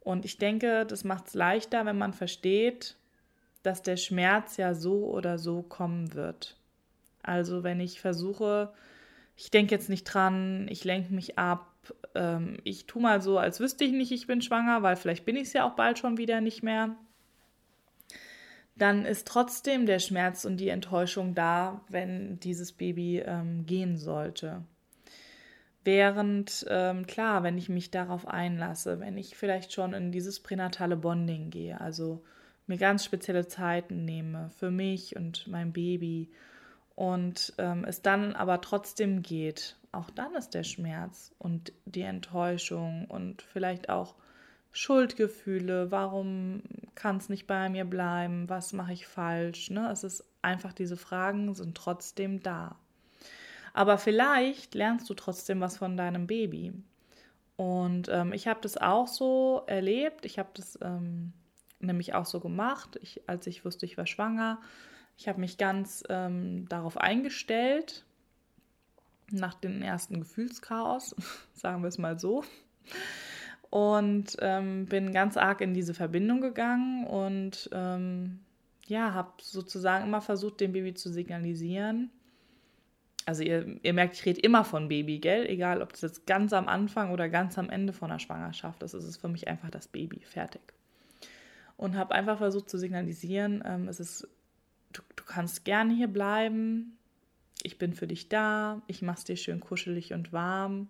Und 0.00 0.24
ich 0.24 0.38
denke, 0.38 0.84
das 0.86 1.04
macht 1.04 1.28
es 1.28 1.34
leichter, 1.34 1.86
wenn 1.86 1.96
man 1.96 2.12
versteht, 2.12 2.96
dass 3.62 3.82
der 3.82 3.96
Schmerz 3.96 4.56
ja 4.56 4.74
so 4.74 5.06
oder 5.06 5.38
so 5.38 5.62
kommen 5.62 6.12
wird. 6.14 6.56
Also 7.22 7.62
wenn 7.62 7.80
ich 7.80 8.00
versuche, 8.00 8.72
ich 9.36 9.50
denke 9.50 9.74
jetzt 9.74 9.88
nicht 9.88 10.04
dran, 10.04 10.66
ich 10.68 10.84
lenke 10.84 11.14
mich 11.14 11.38
ab, 11.38 11.73
ähm, 12.14 12.58
ich 12.64 12.86
tue 12.86 13.02
mal 13.02 13.20
so, 13.20 13.38
als 13.38 13.60
wüsste 13.60 13.84
ich 13.84 13.92
nicht, 13.92 14.12
ich 14.12 14.26
bin 14.26 14.42
schwanger, 14.42 14.82
weil 14.82 14.96
vielleicht 14.96 15.24
bin 15.24 15.36
ich 15.36 15.44
es 15.44 15.52
ja 15.52 15.66
auch 15.66 15.74
bald 15.74 15.98
schon 15.98 16.18
wieder 16.18 16.40
nicht 16.40 16.62
mehr, 16.62 16.96
dann 18.76 19.04
ist 19.04 19.28
trotzdem 19.28 19.86
der 19.86 19.98
Schmerz 19.98 20.44
und 20.44 20.56
die 20.56 20.68
Enttäuschung 20.68 21.34
da, 21.34 21.80
wenn 21.88 22.40
dieses 22.40 22.72
Baby 22.72 23.20
ähm, 23.24 23.66
gehen 23.66 23.96
sollte. 23.96 24.62
Während, 25.84 26.64
ähm, 26.68 27.06
klar, 27.06 27.42
wenn 27.42 27.58
ich 27.58 27.68
mich 27.68 27.90
darauf 27.90 28.26
einlasse, 28.26 29.00
wenn 29.00 29.18
ich 29.18 29.36
vielleicht 29.36 29.72
schon 29.72 29.92
in 29.92 30.12
dieses 30.12 30.40
pränatale 30.40 30.96
Bonding 30.96 31.50
gehe, 31.50 31.80
also 31.80 32.24
mir 32.66 32.78
ganz 32.78 33.04
spezielle 33.04 33.46
Zeiten 33.46 34.04
nehme 34.04 34.50
für 34.58 34.70
mich 34.70 35.14
und 35.14 35.46
mein 35.46 35.72
Baby 35.72 36.30
und 36.94 37.52
ähm, 37.58 37.84
es 37.84 38.00
dann 38.02 38.34
aber 38.34 38.60
trotzdem 38.60 39.22
geht, 39.22 39.76
auch 39.96 40.10
dann 40.10 40.34
ist 40.34 40.54
der 40.54 40.64
Schmerz 40.64 41.32
und 41.38 41.72
die 41.84 42.02
Enttäuschung 42.02 43.06
und 43.06 43.42
vielleicht 43.42 43.88
auch 43.88 44.14
Schuldgefühle, 44.72 45.90
warum 45.90 46.62
kann 46.94 47.18
es 47.18 47.28
nicht 47.28 47.46
bei 47.46 47.68
mir 47.68 47.84
bleiben, 47.84 48.48
was 48.48 48.72
mache 48.72 48.92
ich 48.92 49.06
falsch, 49.06 49.70
ne? 49.70 49.88
Es 49.92 50.02
ist 50.02 50.24
einfach, 50.42 50.72
diese 50.72 50.96
Fragen 50.96 51.54
sind 51.54 51.76
trotzdem 51.76 52.42
da. 52.42 52.76
Aber 53.72 53.98
vielleicht 53.98 54.74
lernst 54.74 55.08
du 55.08 55.14
trotzdem 55.14 55.60
was 55.60 55.76
von 55.76 55.96
deinem 55.96 56.26
Baby. 56.26 56.72
Und 57.56 58.08
ähm, 58.08 58.32
ich 58.32 58.48
habe 58.48 58.60
das 58.62 58.76
auch 58.76 59.06
so 59.06 59.62
erlebt, 59.66 60.24
ich 60.24 60.38
habe 60.38 60.50
das 60.54 60.78
ähm, 60.82 61.32
nämlich 61.78 62.14
auch 62.14 62.26
so 62.26 62.40
gemacht, 62.40 62.98
ich, 63.00 63.22
als 63.28 63.46
ich 63.46 63.64
wusste, 63.64 63.86
ich 63.86 63.96
war 63.96 64.06
schwanger. 64.06 64.60
Ich 65.16 65.28
habe 65.28 65.40
mich 65.40 65.58
ganz 65.58 66.02
ähm, 66.08 66.68
darauf 66.68 66.96
eingestellt, 66.96 68.04
nach 69.30 69.54
dem 69.54 69.82
ersten 69.82 70.20
Gefühlschaos, 70.20 71.14
sagen 71.54 71.82
wir 71.82 71.88
es 71.88 71.98
mal 71.98 72.18
so 72.18 72.44
und 73.74 74.36
ähm, 74.38 74.86
bin 74.86 75.12
ganz 75.12 75.36
arg 75.36 75.60
in 75.60 75.74
diese 75.74 75.94
Verbindung 75.94 76.40
gegangen 76.40 77.08
und 77.08 77.68
ähm, 77.72 78.38
ja, 78.86 79.14
habe 79.14 79.32
sozusagen 79.42 80.04
immer 80.04 80.20
versucht, 80.20 80.60
dem 80.60 80.70
Baby 80.70 80.94
zu 80.94 81.10
signalisieren. 81.10 82.10
Also 83.26 83.42
ihr, 83.42 83.80
ihr 83.82 83.92
merkt, 83.92 84.14
ich 84.14 84.26
rede 84.26 84.40
immer 84.42 84.64
von 84.64 84.86
Baby, 84.86 85.18
gell? 85.18 85.44
Egal, 85.46 85.82
ob 85.82 85.90
das 85.90 86.02
jetzt 86.02 86.24
ganz 86.24 86.52
am 86.52 86.68
Anfang 86.68 87.10
oder 87.10 87.28
ganz 87.28 87.58
am 87.58 87.68
Ende 87.68 87.92
von 87.92 88.10
der 88.10 88.20
Schwangerschaft 88.20 88.80
ist, 88.84 88.94
ist 88.94 89.06
es 89.06 89.16
für 89.16 89.28
mich 89.28 89.48
einfach 89.48 89.70
das 89.70 89.88
Baby, 89.88 90.20
fertig. 90.20 90.62
Und 91.76 91.96
habe 91.96 92.14
einfach 92.14 92.38
versucht 92.38 92.70
zu 92.70 92.78
signalisieren, 92.78 93.64
ähm, 93.66 93.88
es 93.88 93.98
ist, 93.98 94.28
du, 94.92 95.02
du 95.16 95.24
kannst 95.24 95.64
gerne 95.64 95.92
hier 95.94 96.06
bleiben, 96.06 96.96
ich 97.64 97.78
bin 97.78 97.92
für 97.92 98.06
dich 98.06 98.28
da, 98.28 98.82
ich 98.86 99.02
mache 99.02 99.18
es 99.18 99.24
dir 99.24 99.36
schön 99.36 99.58
kuschelig 99.58 100.12
und 100.12 100.32
warm 100.32 100.88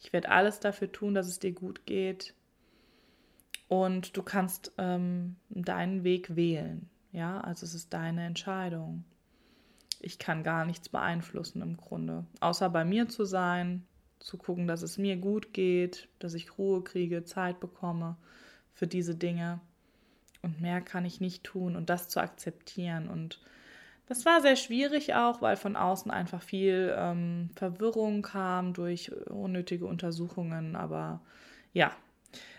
ich 0.00 0.12
werde 0.12 0.30
alles 0.30 0.60
dafür 0.60 0.90
tun, 0.90 1.14
dass 1.14 1.26
es 1.26 1.38
dir 1.38 1.52
gut 1.52 1.86
geht. 1.86 2.34
Und 3.66 4.16
du 4.16 4.22
kannst 4.22 4.72
ähm, 4.78 5.36
deinen 5.50 6.04
Weg 6.04 6.36
wählen. 6.36 6.88
Ja, 7.12 7.40
also 7.40 7.66
es 7.66 7.74
ist 7.74 7.92
deine 7.92 8.24
Entscheidung. 8.24 9.04
Ich 10.00 10.18
kann 10.18 10.44
gar 10.44 10.64
nichts 10.64 10.88
beeinflussen 10.88 11.60
im 11.60 11.76
Grunde, 11.76 12.24
außer 12.40 12.70
bei 12.70 12.84
mir 12.84 13.08
zu 13.08 13.24
sein, 13.24 13.84
zu 14.20 14.38
gucken, 14.38 14.68
dass 14.68 14.82
es 14.82 14.96
mir 14.96 15.16
gut 15.16 15.52
geht, 15.52 16.08
dass 16.20 16.34
ich 16.34 16.56
Ruhe 16.56 16.84
kriege, 16.84 17.24
Zeit 17.24 17.58
bekomme 17.58 18.16
für 18.72 18.86
diese 18.86 19.16
Dinge. 19.16 19.60
Und 20.40 20.60
mehr 20.60 20.80
kann 20.80 21.04
ich 21.04 21.20
nicht 21.20 21.42
tun 21.42 21.74
und 21.74 21.90
das 21.90 22.08
zu 22.08 22.20
akzeptieren 22.20 23.08
und 23.08 23.40
das 24.08 24.24
war 24.24 24.40
sehr 24.40 24.56
schwierig 24.56 25.14
auch, 25.14 25.42
weil 25.42 25.56
von 25.56 25.76
außen 25.76 26.10
einfach 26.10 26.42
viel 26.42 26.94
ähm, 26.96 27.50
Verwirrung 27.54 28.22
kam 28.22 28.72
durch 28.72 29.12
unnötige 29.26 29.84
Untersuchungen. 29.84 30.76
Aber 30.76 31.20
ja, 31.74 31.92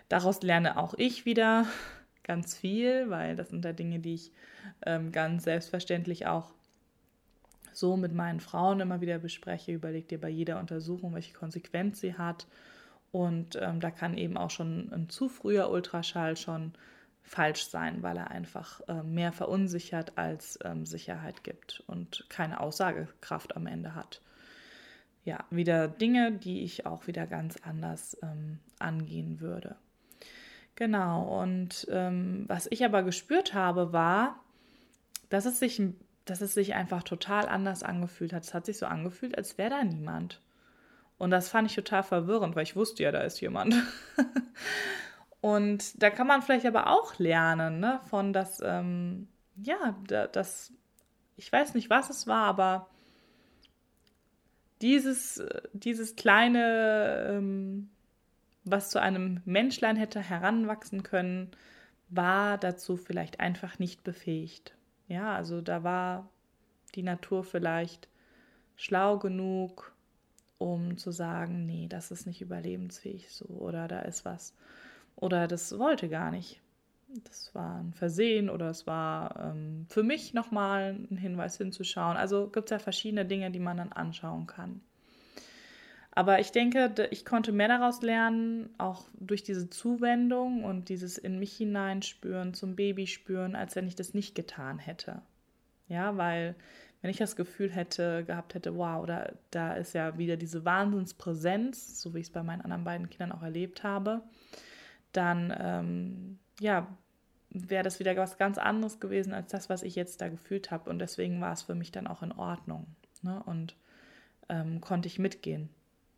daraus 0.09 0.43
lerne 0.43 0.77
auch 0.77 0.93
ich 0.95 1.25
wieder 1.25 1.65
ganz 2.23 2.55
viel, 2.55 3.09
weil 3.09 3.35
das 3.35 3.49
sind 3.49 3.65
da 3.65 3.73
Dinge, 3.73 3.99
die 3.99 4.13
ich 4.13 4.31
ähm, 4.85 5.11
ganz 5.11 5.43
selbstverständlich 5.43 6.27
auch 6.27 6.51
so 7.73 7.97
mit 7.97 8.13
meinen 8.13 8.41
Frauen 8.41 8.79
immer 8.79 9.01
wieder 9.01 9.17
bespreche. 9.17 9.71
Überleg 9.71 10.07
dir 10.07 10.21
bei 10.21 10.29
jeder 10.29 10.59
Untersuchung, 10.59 11.15
welche 11.15 11.33
Konsequenz 11.33 11.99
sie 11.99 12.13
hat. 12.13 12.45
Und 13.11 13.57
ähm, 13.59 13.79
da 13.79 13.89
kann 13.89 14.17
eben 14.17 14.37
auch 14.37 14.51
schon 14.51 14.93
ein 14.93 15.09
zu 15.09 15.29
früher 15.29 15.71
Ultraschall 15.71 16.37
schon 16.37 16.73
falsch 17.23 17.67
sein, 17.67 18.01
weil 18.01 18.17
er 18.17 18.31
einfach 18.31 18.81
äh, 18.87 19.03
mehr 19.03 19.31
verunsichert 19.31 20.17
als 20.17 20.57
ähm, 20.63 20.85
Sicherheit 20.85 21.43
gibt 21.43 21.83
und 21.87 22.25
keine 22.29 22.59
Aussagekraft 22.59 23.55
am 23.55 23.67
Ende 23.67 23.95
hat. 23.95 24.21
Ja, 25.25 25.45
wieder 25.49 25.87
Dinge, 25.87 26.31
die 26.31 26.63
ich 26.63 26.85
auch 26.85 27.07
wieder 27.07 27.27
ganz 27.27 27.57
anders 27.57 28.17
ähm, 28.23 28.59
angehen 28.79 29.41
würde. 29.41 29.75
Genau, 30.75 31.41
und 31.41 31.87
ähm, 31.91 32.45
was 32.47 32.67
ich 32.71 32.85
aber 32.85 33.03
gespürt 33.03 33.53
habe, 33.53 33.91
war, 33.91 34.39
dass 35.29 35.45
es 35.45 35.59
sich, 35.59 35.81
dass 36.25 36.41
es 36.41 36.53
sich 36.53 36.73
einfach 36.73 37.03
total 37.03 37.49
anders 37.49 37.83
angefühlt 37.83 38.33
hat. 38.33 38.43
Es 38.43 38.53
hat 38.53 38.65
sich 38.65 38.77
so 38.77 38.85
angefühlt, 38.85 39.37
als 39.37 39.57
wäre 39.57 39.71
da 39.71 39.83
niemand. 39.83 40.41
Und 41.17 41.31
das 41.31 41.49
fand 41.49 41.69
ich 41.69 41.75
total 41.75 42.01
verwirrend, 42.01 42.55
weil 42.55 42.63
ich 42.63 42.77
wusste 42.77 43.03
ja, 43.03 43.11
da 43.11 43.19
ist 43.21 43.41
jemand. 43.41 43.75
Und 45.41 46.01
da 46.01 46.09
kann 46.09 46.27
man 46.27 46.41
vielleicht 46.41 46.65
aber 46.65 46.87
auch 46.87 47.17
lernen, 47.17 47.79
ne, 47.79 48.01
von 48.09 48.33
das, 48.33 48.61
ähm, 48.63 49.27
ja, 49.55 49.95
das, 50.07 50.73
ich 51.37 51.51
weiß 51.51 51.73
nicht, 51.75 51.89
was 51.89 52.09
es 52.09 52.27
war, 52.27 52.45
aber 52.45 52.89
dieses, 54.81 55.43
dieses 55.73 56.15
kleine, 56.15 57.25
ähm, 57.29 57.89
was 58.65 58.89
zu 58.89 59.01
einem 59.01 59.41
Menschlein 59.45 59.95
hätte 59.95 60.21
heranwachsen 60.21 61.03
können, 61.03 61.51
war 62.09 62.57
dazu 62.57 62.97
vielleicht 62.97 63.39
einfach 63.39 63.79
nicht 63.79 64.03
befähigt. 64.03 64.75
Ja, 65.07 65.35
also 65.35 65.61
da 65.61 65.83
war 65.83 66.29
die 66.95 67.03
Natur 67.03 67.43
vielleicht 67.43 68.09
schlau 68.75 69.19
genug, 69.19 69.93
um 70.57 70.97
zu 70.97 71.11
sagen, 71.11 71.65
nee, 71.65 71.87
das 71.87 72.11
ist 72.11 72.25
nicht 72.25 72.41
überlebensfähig 72.41 73.31
so 73.31 73.45
oder 73.45 73.87
da 73.87 73.99
ist 74.01 74.25
was. 74.25 74.53
Oder 75.19 75.47
das 75.47 75.77
wollte 75.77 76.07
gar 76.07 76.31
nicht. 76.31 76.61
Das 77.25 77.53
war 77.53 77.79
ein 77.79 77.93
Versehen 77.93 78.49
oder 78.49 78.69
es 78.69 78.85
war 78.87 79.51
ähm, 79.51 79.85
für 79.89 80.03
mich 80.03 80.33
nochmal 80.33 80.95
ein 81.11 81.17
Hinweis 81.17 81.57
hinzuschauen. 81.57 82.15
Also 82.15 82.47
gibt 82.49 82.67
es 82.67 82.71
ja 82.71 82.79
verschiedene 82.79 83.25
Dinge, 83.25 83.51
die 83.51 83.59
man 83.59 83.77
dann 83.77 83.91
anschauen 83.91 84.47
kann. 84.47 84.81
Aber 86.11 86.39
ich 86.39 86.51
denke, 86.51 86.93
ich 87.11 87.25
konnte 87.25 87.51
mehr 87.51 87.67
daraus 87.67 88.01
lernen, 88.01 88.69
auch 88.77 89.05
durch 89.13 89.43
diese 89.43 89.69
Zuwendung 89.69 90.63
und 90.63 90.89
dieses 90.89 91.17
in 91.17 91.39
mich 91.39 91.55
hineinspüren, 91.57 92.53
zum 92.53 92.75
Baby 92.75 93.07
spüren, 93.07 93.55
als 93.55 93.75
wenn 93.75 93.87
ich 93.87 93.95
das 93.95 94.13
nicht 94.13 94.35
getan 94.35 94.79
hätte. 94.79 95.21
Ja, 95.87 96.17
weil 96.17 96.55
wenn 97.01 97.11
ich 97.11 97.17
das 97.17 97.35
Gefühl 97.35 97.71
hätte, 97.71 98.23
gehabt 98.25 98.53
hätte, 98.53 98.75
wow, 98.75 99.05
da, 99.05 99.31
da 99.51 99.73
ist 99.73 99.93
ja 99.93 100.17
wieder 100.17 100.37
diese 100.37 100.65
Wahnsinnspräsenz, 100.65 102.01
so 102.01 102.13
wie 102.13 102.19
ich 102.19 102.27
es 102.27 102.33
bei 102.33 102.43
meinen 102.43 102.61
anderen 102.61 102.83
beiden 102.83 103.09
Kindern 103.09 103.31
auch 103.31 103.43
erlebt 103.43 103.83
habe, 103.83 104.21
dann 105.11 105.55
ähm, 105.57 106.39
ja, 106.59 106.87
wäre 107.49 107.83
das 107.83 107.99
wieder 107.99 108.15
was 108.15 108.37
ganz 108.37 108.57
anderes 108.57 108.99
gewesen 108.99 109.33
als 109.33 109.51
das, 109.51 109.69
was 109.69 109.83
ich 109.83 109.95
jetzt 109.95 110.21
da 110.21 110.29
gefühlt 110.29 110.71
habe. 110.71 110.89
Und 110.89 110.99
deswegen 110.99 111.41
war 111.41 111.53
es 111.53 111.63
für 111.63 111.75
mich 111.75 111.91
dann 111.91 112.07
auch 112.07 112.21
in 112.21 112.31
Ordnung. 112.31 112.87
Ne? 113.21 113.41
Und 113.45 113.75
ähm, 114.49 114.81
konnte 114.81 115.07
ich 115.07 115.19
mitgehen 115.19 115.69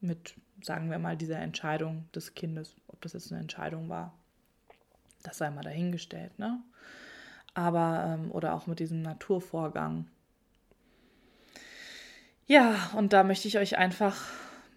mit, 0.02 0.36
sagen 0.62 0.90
wir 0.90 1.00
mal, 1.00 1.16
dieser 1.16 1.40
Entscheidung 1.40 2.10
des 2.14 2.34
Kindes. 2.34 2.76
Ob 2.88 3.02
das 3.02 3.14
jetzt 3.14 3.32
eine 3.32 3.42
Entscheidung 3.42 3.90
war, 3.90 4.14
das 5.24 5.38
sei 5.38 5.50
mal 5.50 5.64
dahingestellt. 5.64 6.38
Ne? 6.38 6.62
Aber, 7.54 8.18
ähm, 8.20 8.32
oder 8.32 8.54
auch 8.54 8.68
mit 8.68 8.80
diesem 8.80 9.02
Naturvorgang. 9.02 10.08
Ja, 12.48 12.90
und 12.96 13.14
da 13.14 13.24
möchte 13.24 13.48
ich 13.48 13.58
euch 13.58 13.78
einfach 13.78 14.26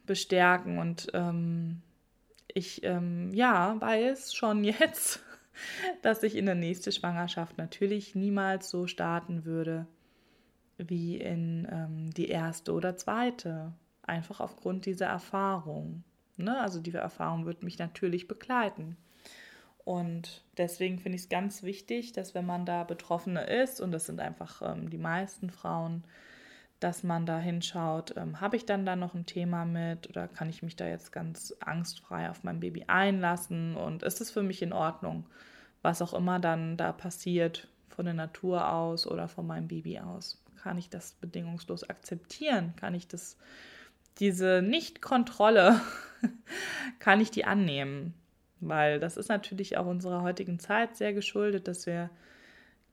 bestärken 0.06 0.78
und 0.78 1.08
ähm, 1.14 1.82
ich 2.54 2.82
ähm, 2.84 3.32
ja 3.34 3.80
weiß 3.80 4.34
schon 4.34 4.64
jetzt, 4.64 5.20
dass 6.02 6.22
ich 6.22 6.36
in 6.36 6.46
der 6.46 6.54
nächsten 6.54 6.92
Schwangerschaft 6.92 7.58
natürlich 7.58 8.14
niemals 8.14 8.70
so 8.70 8.86
starten 8.86 9.44
würde 9.44 9.86
wie 10.78 11.16
in 11.16 11.68
ähm, 11.70 12.10
die 12.14 12.28
erste 12.28 12.72
oder 12.72 12.96
zweite. 12.96 13.72
Einfach 14.02 14.40
aufgrund 14.40 14.86
dieser 14.86 15.06
Erfahrung. 15.06 16.04
Ne? 16.36 16.58
Also 16.58 16.80
diese 16.80 16.98
Erfahrung 16.98 17.46
wird 17.46 17.62
mich 17.62 17.78
natürlich 17.78 18.28
begleiten. 18.28 18.96
Und 19.84 20.42
deswegen 20.56 20.98
finde 20.98 21.16
ich 21.16 21.22
es 21.22 21.28
ganz 21.28 21.62
wichtig, 21.62 22.12
dass 22.12 22.34
wenn 22.34 22.46
man 22.46 22.66
da 22.66 22.84
Betroffene 22.84 23.44
ist, 23.44 23.80
und 23.80 23.92
das 23.92 24.06
sind 24.06 24.20
einfach 24.20 24.62
ähm, 24.62 24.90
die 24.90 24.98
meisten 24.98 25.50
Frauen, 25.50 26.04
dass 26.84 27.02
man 27.02 27.24
da 27.24 27.38
hinschaut, 27.38 28.14
ähm, 28.18 28.42
habe 28.42 28.56
ich 28.56 28.66
dann 28.66 28.84
da 28.84 28.94
noch 28.94 29.14
ein 29.14 29.24
Thema 29.24 29.64
mit 29.64 30.06
oder 30.10 30.28
kann 30.28 30.50
ich 30.50 30.62
mich 30.62 30.76
da 30.76 30.86
jetzt 30.86 31.12
ganz 31.12 31.54
angstfrei 31.60 32.28
auf 32.28 32.44
mein 32.44 32.60
Baby 32.60 32.84
einlassen 32.88 33.74
und 33.74 34.02
ist 34.02 34.20
es 34.20 34.30
für 34.30 34.42
mich 34.42 34.60
in 34.60 34.74
Ordnung, 34.74 35.24
was 35.80 36.02
auch 36.02 36.12
immer 36.12 36.38
dann 36.40 36.76
da 36.76 36.92
passiert 36.92 37.68
von 37.88 38.04
der 38.04 38.12
Natur 38.12 38.70
aus 38.70 39.06
oder 39.06 39.28
von 39.28 39.46
meinem 39.46 39.66
Baby 39.66 39.98
aus. 40.00 40.44
Kann 40.62 40.76
ich 40.76 40.90
das 40.90 41.12
bedingungslos 41.12 41.88
akzeptieren? 41.88 42.74
Kann 42.76 42.94
ich 42.94 43.08
das 43.08 43.38
diese 44.18 44.60
Nicht-Kontrolle, 44.60 45.80
kann 46.98 47.18
ich 47.18 47.30
die 47.30 47.46
annehmen? 47.46 48.12
Weil 48.60 49.00
das 49.00 49.16
ist 49.16 49.28
natürlich 49.28 49.78
auch 49.78 49.86
unserer 49.86 50.20
heutigen 50.20 50.58
Zeit 50.58 50.98
sehr 50.98 51.14
geschuldet, 51.14 51.66
dass 51.66 51.86
wir 51.86 52.10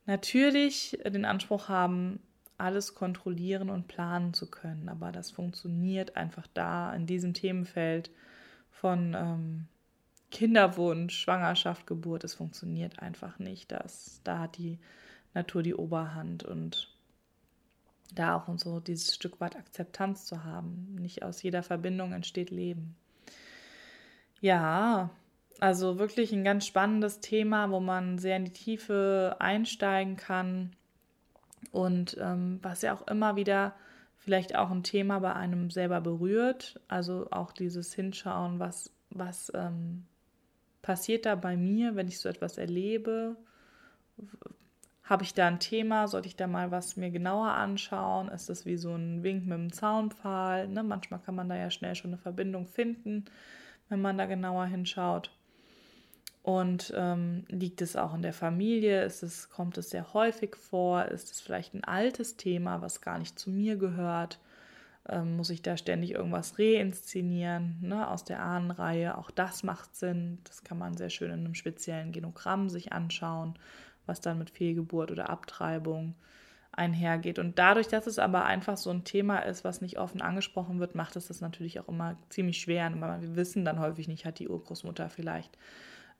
natürlich 0.06 0.98
den 1.04 1.26
Anspruch 1.26 1.68
haben, 1.68 2.20
alles 2.62 2.94
kontrollieren 2.94 3.70
und 3.70 3.88
planen 3.88 4.34
zu 4.34 4.50
können. 4.50 4.88
Aber 4.88 5.12
das 5.12 5.30
funktioniert 5.30 6.16
einfach 6.16 6.46
da 6.54 6.94
in 6.94 7.06
diesem 7.06 7.34
Themenfeld 7.34 8.10
von 8.70 9.14
ähm, 9.14 9.66
Kinderwunsch, 10.30 11.18
Schwangerschaft, 11.18 11.86
Geburt. 11.86 12.24
Es 12.24 12.34
funktioniert 12.34 13.00
einfach 13.00 13.38
nicht. 13.38 13.72
Das, 13.72 14.20
da 14.24 14.38
hat 14.38 14.56
die 14.56 14.78
Natur 15.34 15.62
die 15.62 15.74
Oberhand 15.74 16.44
und 16.44 16.88
da 18.14 18.36
auch 18.36 18.48
und 18.48 18.60
so 18.60 18.80
dieses 18.80 19.14
Stück 19.14 19.40
weit 19.40 19.56
Akzeptanz 19.56 20.26
zu 20.26 20.44
haben. 20.44 20.96
Nicht 21.00 21.22
aus 21.22 21.42
jeder 21.42 21.62
Verbindung 21.62 22.12
entsteht 22.12 22.50
Leben. 22.50 22.94
Ja, 24.40 25.10
also 25.60 25.98
wirklich 25.98 26.32
ein 26.32 26.44
ganz 26.44 26.66
spannendes 26.66 27.20
Thema, 27.20 27.70
wo 27.70 27.80
man 27.80 28.18
sehr 28.18 28.36
in 28.36 28.44
die 28.44 28.52
Tiefe 28.52 29.36
einsteigen 29.38 30.16
kann 30.16 30.76
und 31.72 32.16
ähm, 32.20 32.60
was 32.62 32.82
ja 32.82 32.94
auch 32.94 33.06
immer 33.08 33.34
wieder 33.36 33.74
vielleicht 34.22 34.54
auch 34.54 34.70
ein 34.70 34.84
Thema 34.84 35.18
bei 35.18 35.34
einem 35.34 35.70
selber 35.70 36.00
berührt. 36.00 36.80
Also 36.86 37.26
auch 37.32 37.52
dieses 37.52 37.92
Hinschauen, 37.92 38.60
was, 38.60 38.92
was 39.10 39.50
ähm, 39.54 40.04
passiert 40.80 41.26
da 41.26 41.34
bei 41.34 41.56
mir, 41.56 41.96
wenn 41.96 42.06
ich 42.06 42.20
so 42.20 42.28
etwas 42.28 42.56
erlebe? 42.56 43.36
Habe 45.02 45.24
ich 45.24 45.34
da 45.34 45.48
ein 45.48 45.58
Thema? 45.58 46.06
Sollte 46.06 46.28
ich 46.28 46.36
da 46.36 46.46
mal 46.46 46.70
was 46.70 46.96
mir 46.96 47.10
genauer 47.10 47.48
anschauen? 47.48 48.28
Ist 48.28 48.48
das 48.48 48.64
wie 48.64 48.76
so 48.76 48.94
ein 48.94 49.24
Wink 49.24 49.44
mit 49.46 49.58
dem 49.58 49.72
Zaunpfahl? 49.72 50.68
Ne? 50.68 50.84
Manchmal 50.84 51.20
kann 51.20 51.34
man 51.34 51.48
da 51.48 51.56
ja 51.56 51.70
schnell 51.70 51.96
schon 51.96 52.12
eine 52.12 52.18
Verbindung 52.18 52.68
finden, 52.68 53.24
wenn 53.88 54.00
man 54.00 54.18
da 54.18 54.26
genauer 54.26 54.66
hinschaut. 54.66 55.32
Und 56.42 56.92
ähm, 56.96 57.44
liegt 57.48 57.82
es 57.82 57.94
auch 57.94 58.14
in 58.14 58.22
der 58.22 58.32
Familie? 58.32 59.04
Ist 59.04 59.22
es, 59.22 59.48
kommt 59.48 59.78
es 59.78 59.90
sehr 59.90 60.12
häufig 60.12 60.56
vor? 60.56 61.04
Ist 61.04 61.30
es 61.30 61.40
vielleicht 61.40 61.72
ein 61.72 61.84
altes 61.84 62.36
Thema, 62.36 62.82
was 62.82 63.00
gar 63.00 63.18
nicht 63.18 63.38
zu 63.38 63.50
mir 63.50 63.76
gehört? 63.76 64.40
Ähm, 65.08 65.36
muss 65.36 65.50
ich 65.50 65.62
da 65.62 65.76
ständig 65.76 66.12
irgendwas 66.12 66.58
reinszenieren 66.58 67.78
ne, 67.80 68.08
aus 68.08 68.24
der 68.24 68.42
Ahnenreihe? 68.42 69.16
Auch 69.18 69.30
das 69.30 69.62
macht 69.62 69.94
Sinn. 69.94 70.38
Das 70.42 70.64
kann 70.64 70.78
man 70.78 70.96
sehr 70.96 71.10
schön 71.10 71.30
in 71.30 71.40
einem 71.40 71.54
speziellen 71.54 72.10
Genogramm 72.10 72.68
sich 72.68 72.92
anschauen, 72.92 73.54
was 74.06 74.20
dann 74.20 74.38
mit 74.38 74.50
Fehlgeburt 74.50 75.12
oder 75.12 75.30
Abtreibung 75.30 76.16
einhergeht. 76.72 77.38
Und 77.38 77.58
dadurch, 77.60 77.86
dass 77.86 78.08
es 78.08 78.18
aber 78.18 78.46
einfach 78.46 78.76
so 78.76 78.90
ein 78.90 79.04
Thema 79.04 79.38
ist, 79.40 79.62
was 79.62 79.80
nicht 79.80 79.98
offen 79.98 80.22
angesprochen 80.22 80.80
wird, 80.80 80.96
macht 80.96 81.14
es 81.14 81.28
das 81.28 81.40
natürlich 81.40 81.78
auch 81.78 81.88
immer 81.88 82.16
ziemlich 82.30 82.58
schwer. 82.58 82.90
weil 83.00 83.20
wir 83.20 83.36
wissen 83.36 83.64
dann 83.64 83.78
häufig 83.78 84.08
nicht, 84.08 84.24
hat 84.24 84.40
die 84.40 84.48
Urgroßmutter 84.48 85.08
vielleicht 85.08 85.56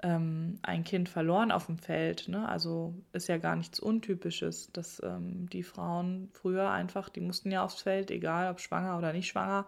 ähm, 0.02 0.59
ein 0.62 0.85
Kind 0.85 1.09
verloren 1.09 1.52
auf 1.52 1.66
dem 1.66 1.78
Feld. 1.78 2.28
Ne? 2.28 2.49
Also 2.49 2.94
ist 3.12 3.28
ja 3.28 3.38
gar 3.38 3.56
nichts 3.56 3.80
Untypisches, 3.80 4.71
dass 4.73 5.00
ähm, 5.02 5.49
die 5.50 5.62
Frauen 5.62 6.28
früher 6.32 6.71
einfach, 6.71 7.09
die 7.09 7.21
mussten 7.21 7.50
ja 7.50 7.64
aufs 7.64 7.82
Feld, 7.82 8.11
egal 8.11 8.50
ob 8.50 8.61
schwanger 8.61 8.99
oder 8.99 9.12
nicht 9.12 9.28
schwanger. 9.28 9.66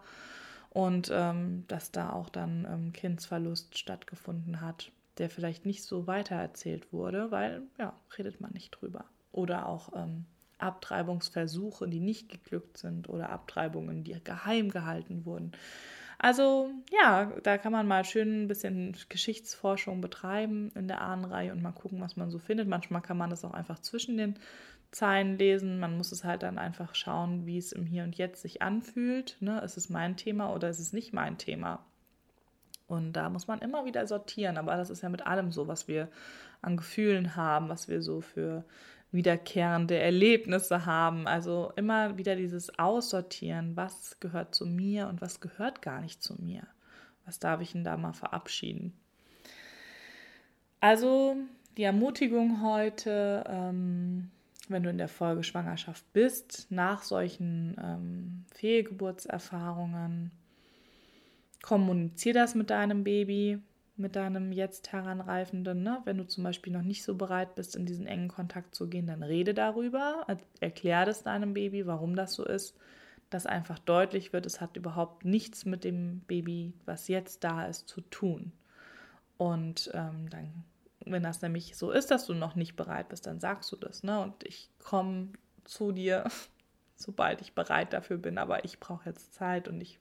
Und 0.70 1.10
ähm, 1.14 1.64
dass 1.68 1.92
da 1.92 2.10
auch 2.10 2.28
dann 2.28 2.66
ähm, 2.68 2.92
Kindsverlust 2.92 3.78
stattgefunden 3.78 4.60
hat, 4.60 4.90
der 5.18 5.30
vielleicht 5.30 5.66
nicht 5.66 5.84
so 5.84 6.08
weitererzählt 6.08 6.92
wurde, 6.92 7.30
weil, 7.30 7.62
ja, 7.78 7.92
redet 8.18 8.40
man 8.40 8.50
nicht 8.52 8.72
drüber. 8.72 9.04
Oder 9.30 9.68
auch 9.68 9.92
ähm, 9.94 10.24
Abtreibungsversuche, 10.58 11.88
die 11.88 12.00
nicht 12.00 12.28
geglückt 12.28 12.78
sind 12.78 13.08
oder 13.08 13.30
Abtreibungen, 13.30 14.02
die 14.02 14.16
geheim 14.22 14.70
gehalten 14.70 15.24
wurden. 15.24 15.52
Also 16.18 16.70
ja, 16.90 17.32
da 17.42 17.58
kann 17.58 17.72
man 17.72 17.86
mal 17.86 18.04
schön 18.04 18.44
ein 18.44 18.48
bisschen 18.48 18.96
Geschichtsforschung 19.08 20.00
betreiben 20.00 20.70
in 20.74 20.88
der 20.88 21.00
Ahnenreihe 21.00 21.52
und 21.52 21.62
mal 21.62 21.72
gucken, 21.72 22.00
was 22.00 22.16
man 22.16 22.30
so 22.30 22.38
findet. 22.38 22.68
Manchmal 22.68 23.02
kann 23.02 23.18
man 23.18 23.30
das 23.30 23.44
auch 23.44 23.52
einfach 23.52 23.78
zwischen 23.80 24.16
den 24.16 24.38
Zeilen 24.90 25.38
lesen. 25.38 25.80
Man 25.80 25.96
muss 25.96 26.12
es 26.12 26.24
halt 26.24 26.42
dann 26.42 26.58
einfach 26.58 26.94
schauen, 26.94 27.46
wie 27.46 27.58
es 27.58 27.72
im 27.72 27.84
Hier 27.84 28.04
und 28.04 28.16
Jetzt 28.16 28.42
sich 28.42 28.62
anfühlt. 28.62 29.36
Ne? 29.40 29.60
Ist 29.60 29.76
es 29.76 29.90
mein 29.90 30.16
Thema 30.16 30.54
oder 30.54 30.68
ist 30.68 30.78
es 30.78 30.92
nicht 30.92 31.12
mein 31.12 31.36
Thema? 31.36 31.84
Und 32.86 33.14
da 33.14 33.28
muss 33.28 33.46
man 33.46 33.60
immer 33.60 33.84
wieder 33.84 34.06
sortieren. 34.06 34.56
Aber 34.56 34.76
das 34.76 34.90
ist 34.90 35.02
ja 35.02 35.08
mit 35.08 35.26
allem 35.26 35.50
so, 35.50 35.68
was 35.68 35.88
wir 35.88 36.08
an 36.62 36.76
Gefühlen 36.76 37.36
haben, 37.36 37.68
was 37.68 37.88
wir 37.88 38.02
so 38.02 38.20
für 38.20 38.64
wiederkehrende 39.14 39.96
Erlebnisse 39.96 40.86
haben. 40.86 41.26
Also 41.26 41.72
immer 41.76 42.18
wieder 42.18 42.34
dieses 42.34 42.78
Aussortieren, 42.78 43.76
was 43.76 44.18
gehört 44.18 44.54
zu 44.54 44.66
mir 44.66 45.08
und 45.08 45.20
was 45.20 45.40
gehört 45.40 45.82
gar 45.82 46.00
nicht 46.00 46.22
zu 46.22 46.34
mir. 46.42 46.66
Was 47.24 47.38
darf 47.38 47.60
ich 47.60 47.72
denn 47.72 47.84
da 47.84 47.96
mal 47.96 48.12
verabschieden? 48.12 48.92
Also 50.80 51.36
die 51.76 51.84
Ermutigung 51.84 52.60
heute, 52.60 53.44
ähm, 53.48 54.30
wenn 54.68 54.82
du 54.82 54.90
in 54.90 54.98
der 54.98 55.08
Folge 55.08 55.44
Schwangerschaft 55.44 56.04
bist, 56.12 56.66
nach 56.70 57.02
solchen 57.02 57.76
ähm, 57.82 58.44
Fehlgeburtserfahrungen, 58.54 60.32
kommunizier 61.62 62.34
das 62.34 62.54
mit 62.54 62.70
deinem 62.70 63.04
Baby, 63.04 63.60
mit 63.96 64.16
deinem 64.16 64.52
jetzt 64.52 64.92
heranreifenden. 64.92 65.82
Ne? 65.82 66.00
Wenn 66.04 66.18
du 66.18 66.26
zum 66.26 66.44
Beispiel 66.44 66.72
noch 66.72 66.82
nicht 66.82 67.04
so 67.04 67.14
bereit 67.14 67.54
bist, 67.54 67.76
in 67.76 67.86
diesen 67.86 68.06
engen 68.06 68.28
Kontakt 68.28 68.74
zu 68.74 68.88
gehen, 68.88 69.06
dann 69.06 69.22
rede 69.22 69.54
darüber, 69.54 70.26
erklär 70.60 71.04
das 71.04 71.22
deinem 71.22 71.54
Baby, 71.54 71.86
warum 71.86 72.16
das 72.16 72.34
so 72.34 72.44
ist, 72.44 72.76
dass 73.30 73.46
einfach 73.46 73.78
deutlich 73.78 74.32
wird, 74.32 74.46
es 74.46 74.60
hat 74.60 74.76
überhaupt 74.76 75.24
nichts 75.24 75.64
mit 75.64 75.84
dem 75.84 76.20
Baby, 76.20 76.72
was 76.84 77.08
jetzt 77.08 77.44
da 77.44 77.66
ist, 77.66 77.88
zu 77.88 78.00
tun. 78.00 78.52
Und 79.36 79.90
ähm, 79.94 80.28
dann, 80.30 80.64
wenn 81.04 81.22
das 81.22 81.42
nämlich 81.42 81.76
so 81.76 81.90
ist, 81.90 82.10
dass 82.10 82.26
du 82.26 82.34
noch 82.34 82.54
nicht 82.54 82.76
bereit 82.76 83.08
bist, 83.08 83.26
dann 83.26 83.40
sagst 83.40 83.70
du 83.72 83.76
das. 83.76 84.02
Ne? 84.02 84.20
Und 84.20 84.44
ich 84.44 84.70
komme 84.82 85.28
zu 85.64 85.92
dir, 85.92 86.24
sobald 86.96 87.40
ich 87.40 87.54
bereit 87.54 87.92
dafür 87.92 88.18
bin, 88.18 88.38
aber 88.38 88.64
ich 88.64 88.80
brauche 88.80 89.08
jetzt 89.08 89.34
Zeit 89.34 89.68
und 89.68 89.80
ich 89.80 89.98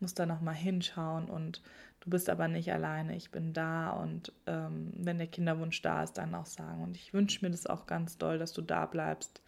muss 0.00 0.14
da 0.14 0.26
nochmal 0.26 0.54
hinschauen 0.54 1.28
und 1.28 1.62
du 2.00 2.10
bist 2.10 2.30
aber 2.30 2.48
nicht 2.48 2.72
alleine, 2.72 3.16
ich 3.16 3.30
bin 3.30 3.52
da 3.52 3.90
und 3.90 4.32
ähm, 4.46 4.92
wenn 4.96 5.18
der 5.18 5.26
Kinderwunsch 5.26 5.82
da 5.82 6.02
ist, 6.02 6.18
dann 6.18 6.34
auch 6.34 6.46
sagen. 6.46 6.82
Und 6.82 6.96
ich 6.96 7.12
wünsche 7.12 7.44
mir 7.44 7.50
das 7.50 7.66
auch 7.66 7.86
ganz 7.86 8.18
doll, 8.18 8.38
dass 8.38 8.52
du 8.52 8.62
da 8.62 8.86
bleibst. 8.86 9.42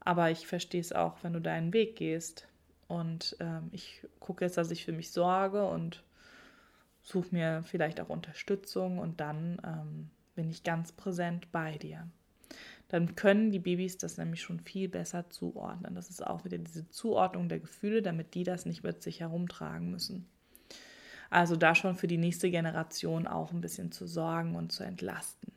Aber 0.00 0.30
ich 0.30 0.46
verstehe 0.46 0.80
es 0.80 0.92
auch, 0.92 1.16
wenn 1.22 1.32
du 1.32 1.40
deinen 1.40 1.72
Weg 1.72 1.96
gehst. 1.96 2.46
Und 2.88 3.36
ähm, 3.40 3.70
ich 3.72 4.06
gucke 4.20 4.44
jetzt, 4.44 4.58
dass 4.58 4.70
ich 4.70 4.84
für 4.84 4.92
mich 4.92 5.10
sorge 5.12 5.66
und 5.66 6.02
suche 7.02 7.28
mir 7.32 7.62
vielleicht 7.64 8.00
auch 8.00 8.08
Unterstützung 8.08 8.98
und 8.98 9.20
dann 9.20 9.60
ähm, 9.64 10.10
bin 10.34 10.50
ich 10.50 10.62
ganz 10.64 10.92
präsent 10.92 11.52
bei 11.52 11.78
dir. 11.78 12.08
Dann 12.88 13.16
können 13.16 13.50
die 13.50 13.58
Babys 13.58 13.98
das 13.98 14.18
nämlich 14.18 14.42
schon 14.42 14.60
viel 14.60 14.88
besser 14.88 15.30
zuordnen. 15.30 15.94
Das 15.94 16.10
ist 16.10 16.26
auch 16.26 16.44
wieder 16.44 16.58
diese 16.58 16.88
Zuordnung 16.90 17.48
der 17.48 17.60
Gefühle, 17.60 18.02
damit 18.02 18.34
die 18.34 18.44
das 18.44 18.66
nicht 18.66 18.82
mit 18.84 19.02
sich 19.02 19.20
herumtragen 19.20 19.90
müssen. 19.90 20.28
Also 21.30 21.56
da 21.56 21.74
schon 21.74 21.96
für 21.96 22.06
die 22.06 22.18
nächste 22.18 22.50
Generation 22.50 23.26
auch 23.26 23.52
ein 23.52 23.60
bisschen 23.60 23.90
zu 23.90 24.06
sorgen 24.06 24.54
und 24.54 24.70
zu 24.70 24.84
entlasten. 24.84 25.52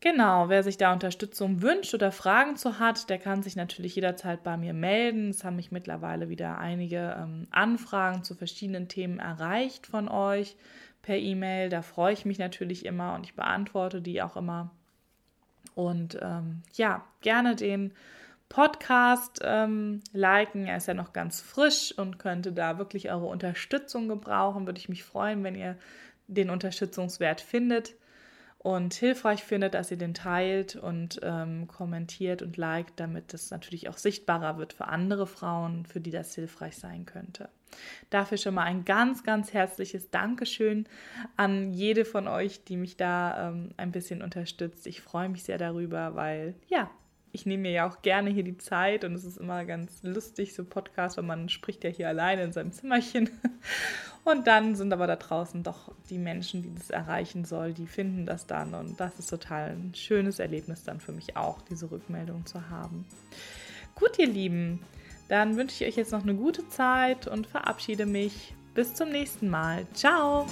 Genau, 0.00 0.50
wer 0.50 0.62
sich 0.62 0.76
da 0.76 0.92
Unterstützung 0.92 1.62
wünscht 1.62 1.94
oder 1.94 2.12
Fragen 2.12 2.56
zu 2.56 2.78
hat, 2.78 3.08
der 3.08 3.18
kann 3.18 3.42
sich 3.42 3.56
natürlich 3.56 3.96
jederzeit 3.96 4.44
bei 4.44 4.56
mir 4.56 4.74
melden. 4.74 5.30
Es 5.30 5.42
haben 5.42 5.56
mich 5.56 5.72
mittlerweile 5.72 6.28
wieder 6.28 6.58
einige 6.58 7.16
ähm, 7.18 7.48
Anfragen 7.50 8.22
zu 8.22 8.34
verschiedenen 8.34 8.88
Themen 8.88 9.18
erreicht 9.18 9.86
von 9.86 10.08
euch 10.08 10.54
per 11.02 11.16
E-Mail. 11.16 11.70
Da 11.70 11.82
freue 11.82 12.12
ich 12.12 12.24
mich 12.24 12.38
natürlich 12.38 12.84
immer 12.84 13.14
und 13.14 13.24
ich 13.24 13.34
beantworte 13.34 14.02
die 14.02 14.22
auch 14.22 14.36
immer. 14.36 14.70
Und 15.76 16.18
ähm, 16.22 16.62
ja, 16.72 17.04
gerne 17.20 17.54
den 17.54 17.92
Podcast 18.48 19.40
ähm, 19.44 20.00
liken. 20.12 20.66
Er 20.66 20.78
ist 20.78 20.88
ja 20.88 20.94
noch 20.94 21.12
ganz 21.12 21.42
frisch 21.42 21.92
und 21.96 22.18
könnte 22.18 22.52
da 22.52 22.78
wirklich 22.78 23.10
eure 23.10 23.26
Unterstützung 23.26 24.08
gebrauchen. 24.08 24.66
Würde 24.66 24.78
ich 24.78 24.88
mich 24.88 25.04
freuen, 25.04 25.44
wenn 25.44 25.54
ihr 25.54 25.76
den 26.28 26.48
Unterstützungswert 26.48 27.42
findet 27.42 27.94
und 28.58 28.94
hilfreich 28.94 29.44
findet, 29.44 29.74
dass 29.74 29.90
ihr 29.90 29.98
den 29.98 30.14
teilt 30.14 30.76
und 30.76 31.20
ähm, 31.22 31.68
kommentiert 31.68 32.40
und 32.40 32.56
liked, 32.56 32.98
damit 32.98 33.34
es 33.34 33.50
natürlich 33.50 33.90
auch 33.90 33.98
sichtbarer 33.98 34.56
wird 34.56 34.72
für 34.72 34.86
andere 34.88 35.26
Frauen, 35.26 35.84
für 35.84 36.00
die 36.00 36.10
das 36.10 36.34
hilfreich 36.34 36.78
sein 36.78 37.04
könnte. 37.04 37.50
Dafür 38.10 38.38
schon 38.38 38.54
mal 38.54 38.64
ein 38.64 38.84
ganz, 38.84 39.24
ganz 39.24 39.52
herzliches 39.52 40.10
Dankeschön 40.10 40.86
an 41.36 41.72
jede 41.72 42.04
von 42.04 42.28
euch, 42.28 42.64
die 42.64 42.76
mich 42.76 42.96
da 42.96 43.48
ähm, 43.48 43.70
ein 43.76 43.92
bisschen 43.92 44.22
unterstützt. 44.22 44.86
Ich 44.86 45.00
freue 45.00 45.28
mich 45.28 45.44
sehr 45.44 45.58
darüber, 45.58 46.14
weil 46.14 46.54
ja, 46.68 46.90
ich 47.36 47.44
nehme 47.44 47.64
mir 47.64 47.72
ja 47.72 47.88
auch 47.88 48.00
gerne 48.00 48.30
hier 48.30 48.44
die 48.44 48.56
Zeit 48.56 49.04
und 49.04 49.14
es 49.14 49.24
ist 49.24 49.36
immer 49.36 49.64
ganz 49.66 50.02
lustig, 50.02 50.54
so 50.54 50.64
Podcast, 50.64 51.18
weil 51.18 51.24
man 51.24 51.50
spricht 51.50 51.84
ja 51.84 51.90
hier 51.90 52.08
alleine 52.08 52.42
in 52.42 52.52
seinem 52.52 52.72
Zimmerchen. 52.72 53.28
Und 54.24 54.48
dann 54.48 54.74
sind 54.74 54.92
aber 54.92 55.06
da 55.06 55.14
draußen 55.14 55.62
doch 55.62 55.92
die 56.10 56.18
Menschen, 56.18 56.62
die 56.62 56.74
das 56.74 56.90
erreichen 56.90 57.44
soll, 57.44 57.74
die 57.74 57.86
finden 57.86 58.26
das 58.26 58.48
dann. 58.48 58.74
Und 58.74 58.98
das 58.98 59.20
ist 59.20 59.30
total 59.30 59.70
ein 59.70 59.94
schönes 59.94 60.40
Erlebnis 60.40 60.82
dann 60.82 60.98
für 60.98 61.12
mich 61.12 61.36
auch, 61.36 61.60
diese 61.62 61.92
Rückmeldung 61.92 62.44
zu 62.44 62.68
haben. 62.68 63.06
Gut, 63.94 64.18
ihr 64.18 64.26
Lieben, 64.26 64.80
Dann 65.28 65.56
wünsche 65.56 65.84
ich 65.84 65.90
euch 65.90 65.96
jetzt 65.96 66.12
noch 66.12 66.22
eine 66.22 66.34
gute 66.34 66.68
Zeit 66.68 67.26
und 67.26 67.46
verabschiede 67.46 68.06
mich. 68.06 68.54
Bis 68.74 68.94
zum 68.94 69.10
nächsten 69.10 69.48
Mal. 69.48 69.86
Ciao! 69.94 70.46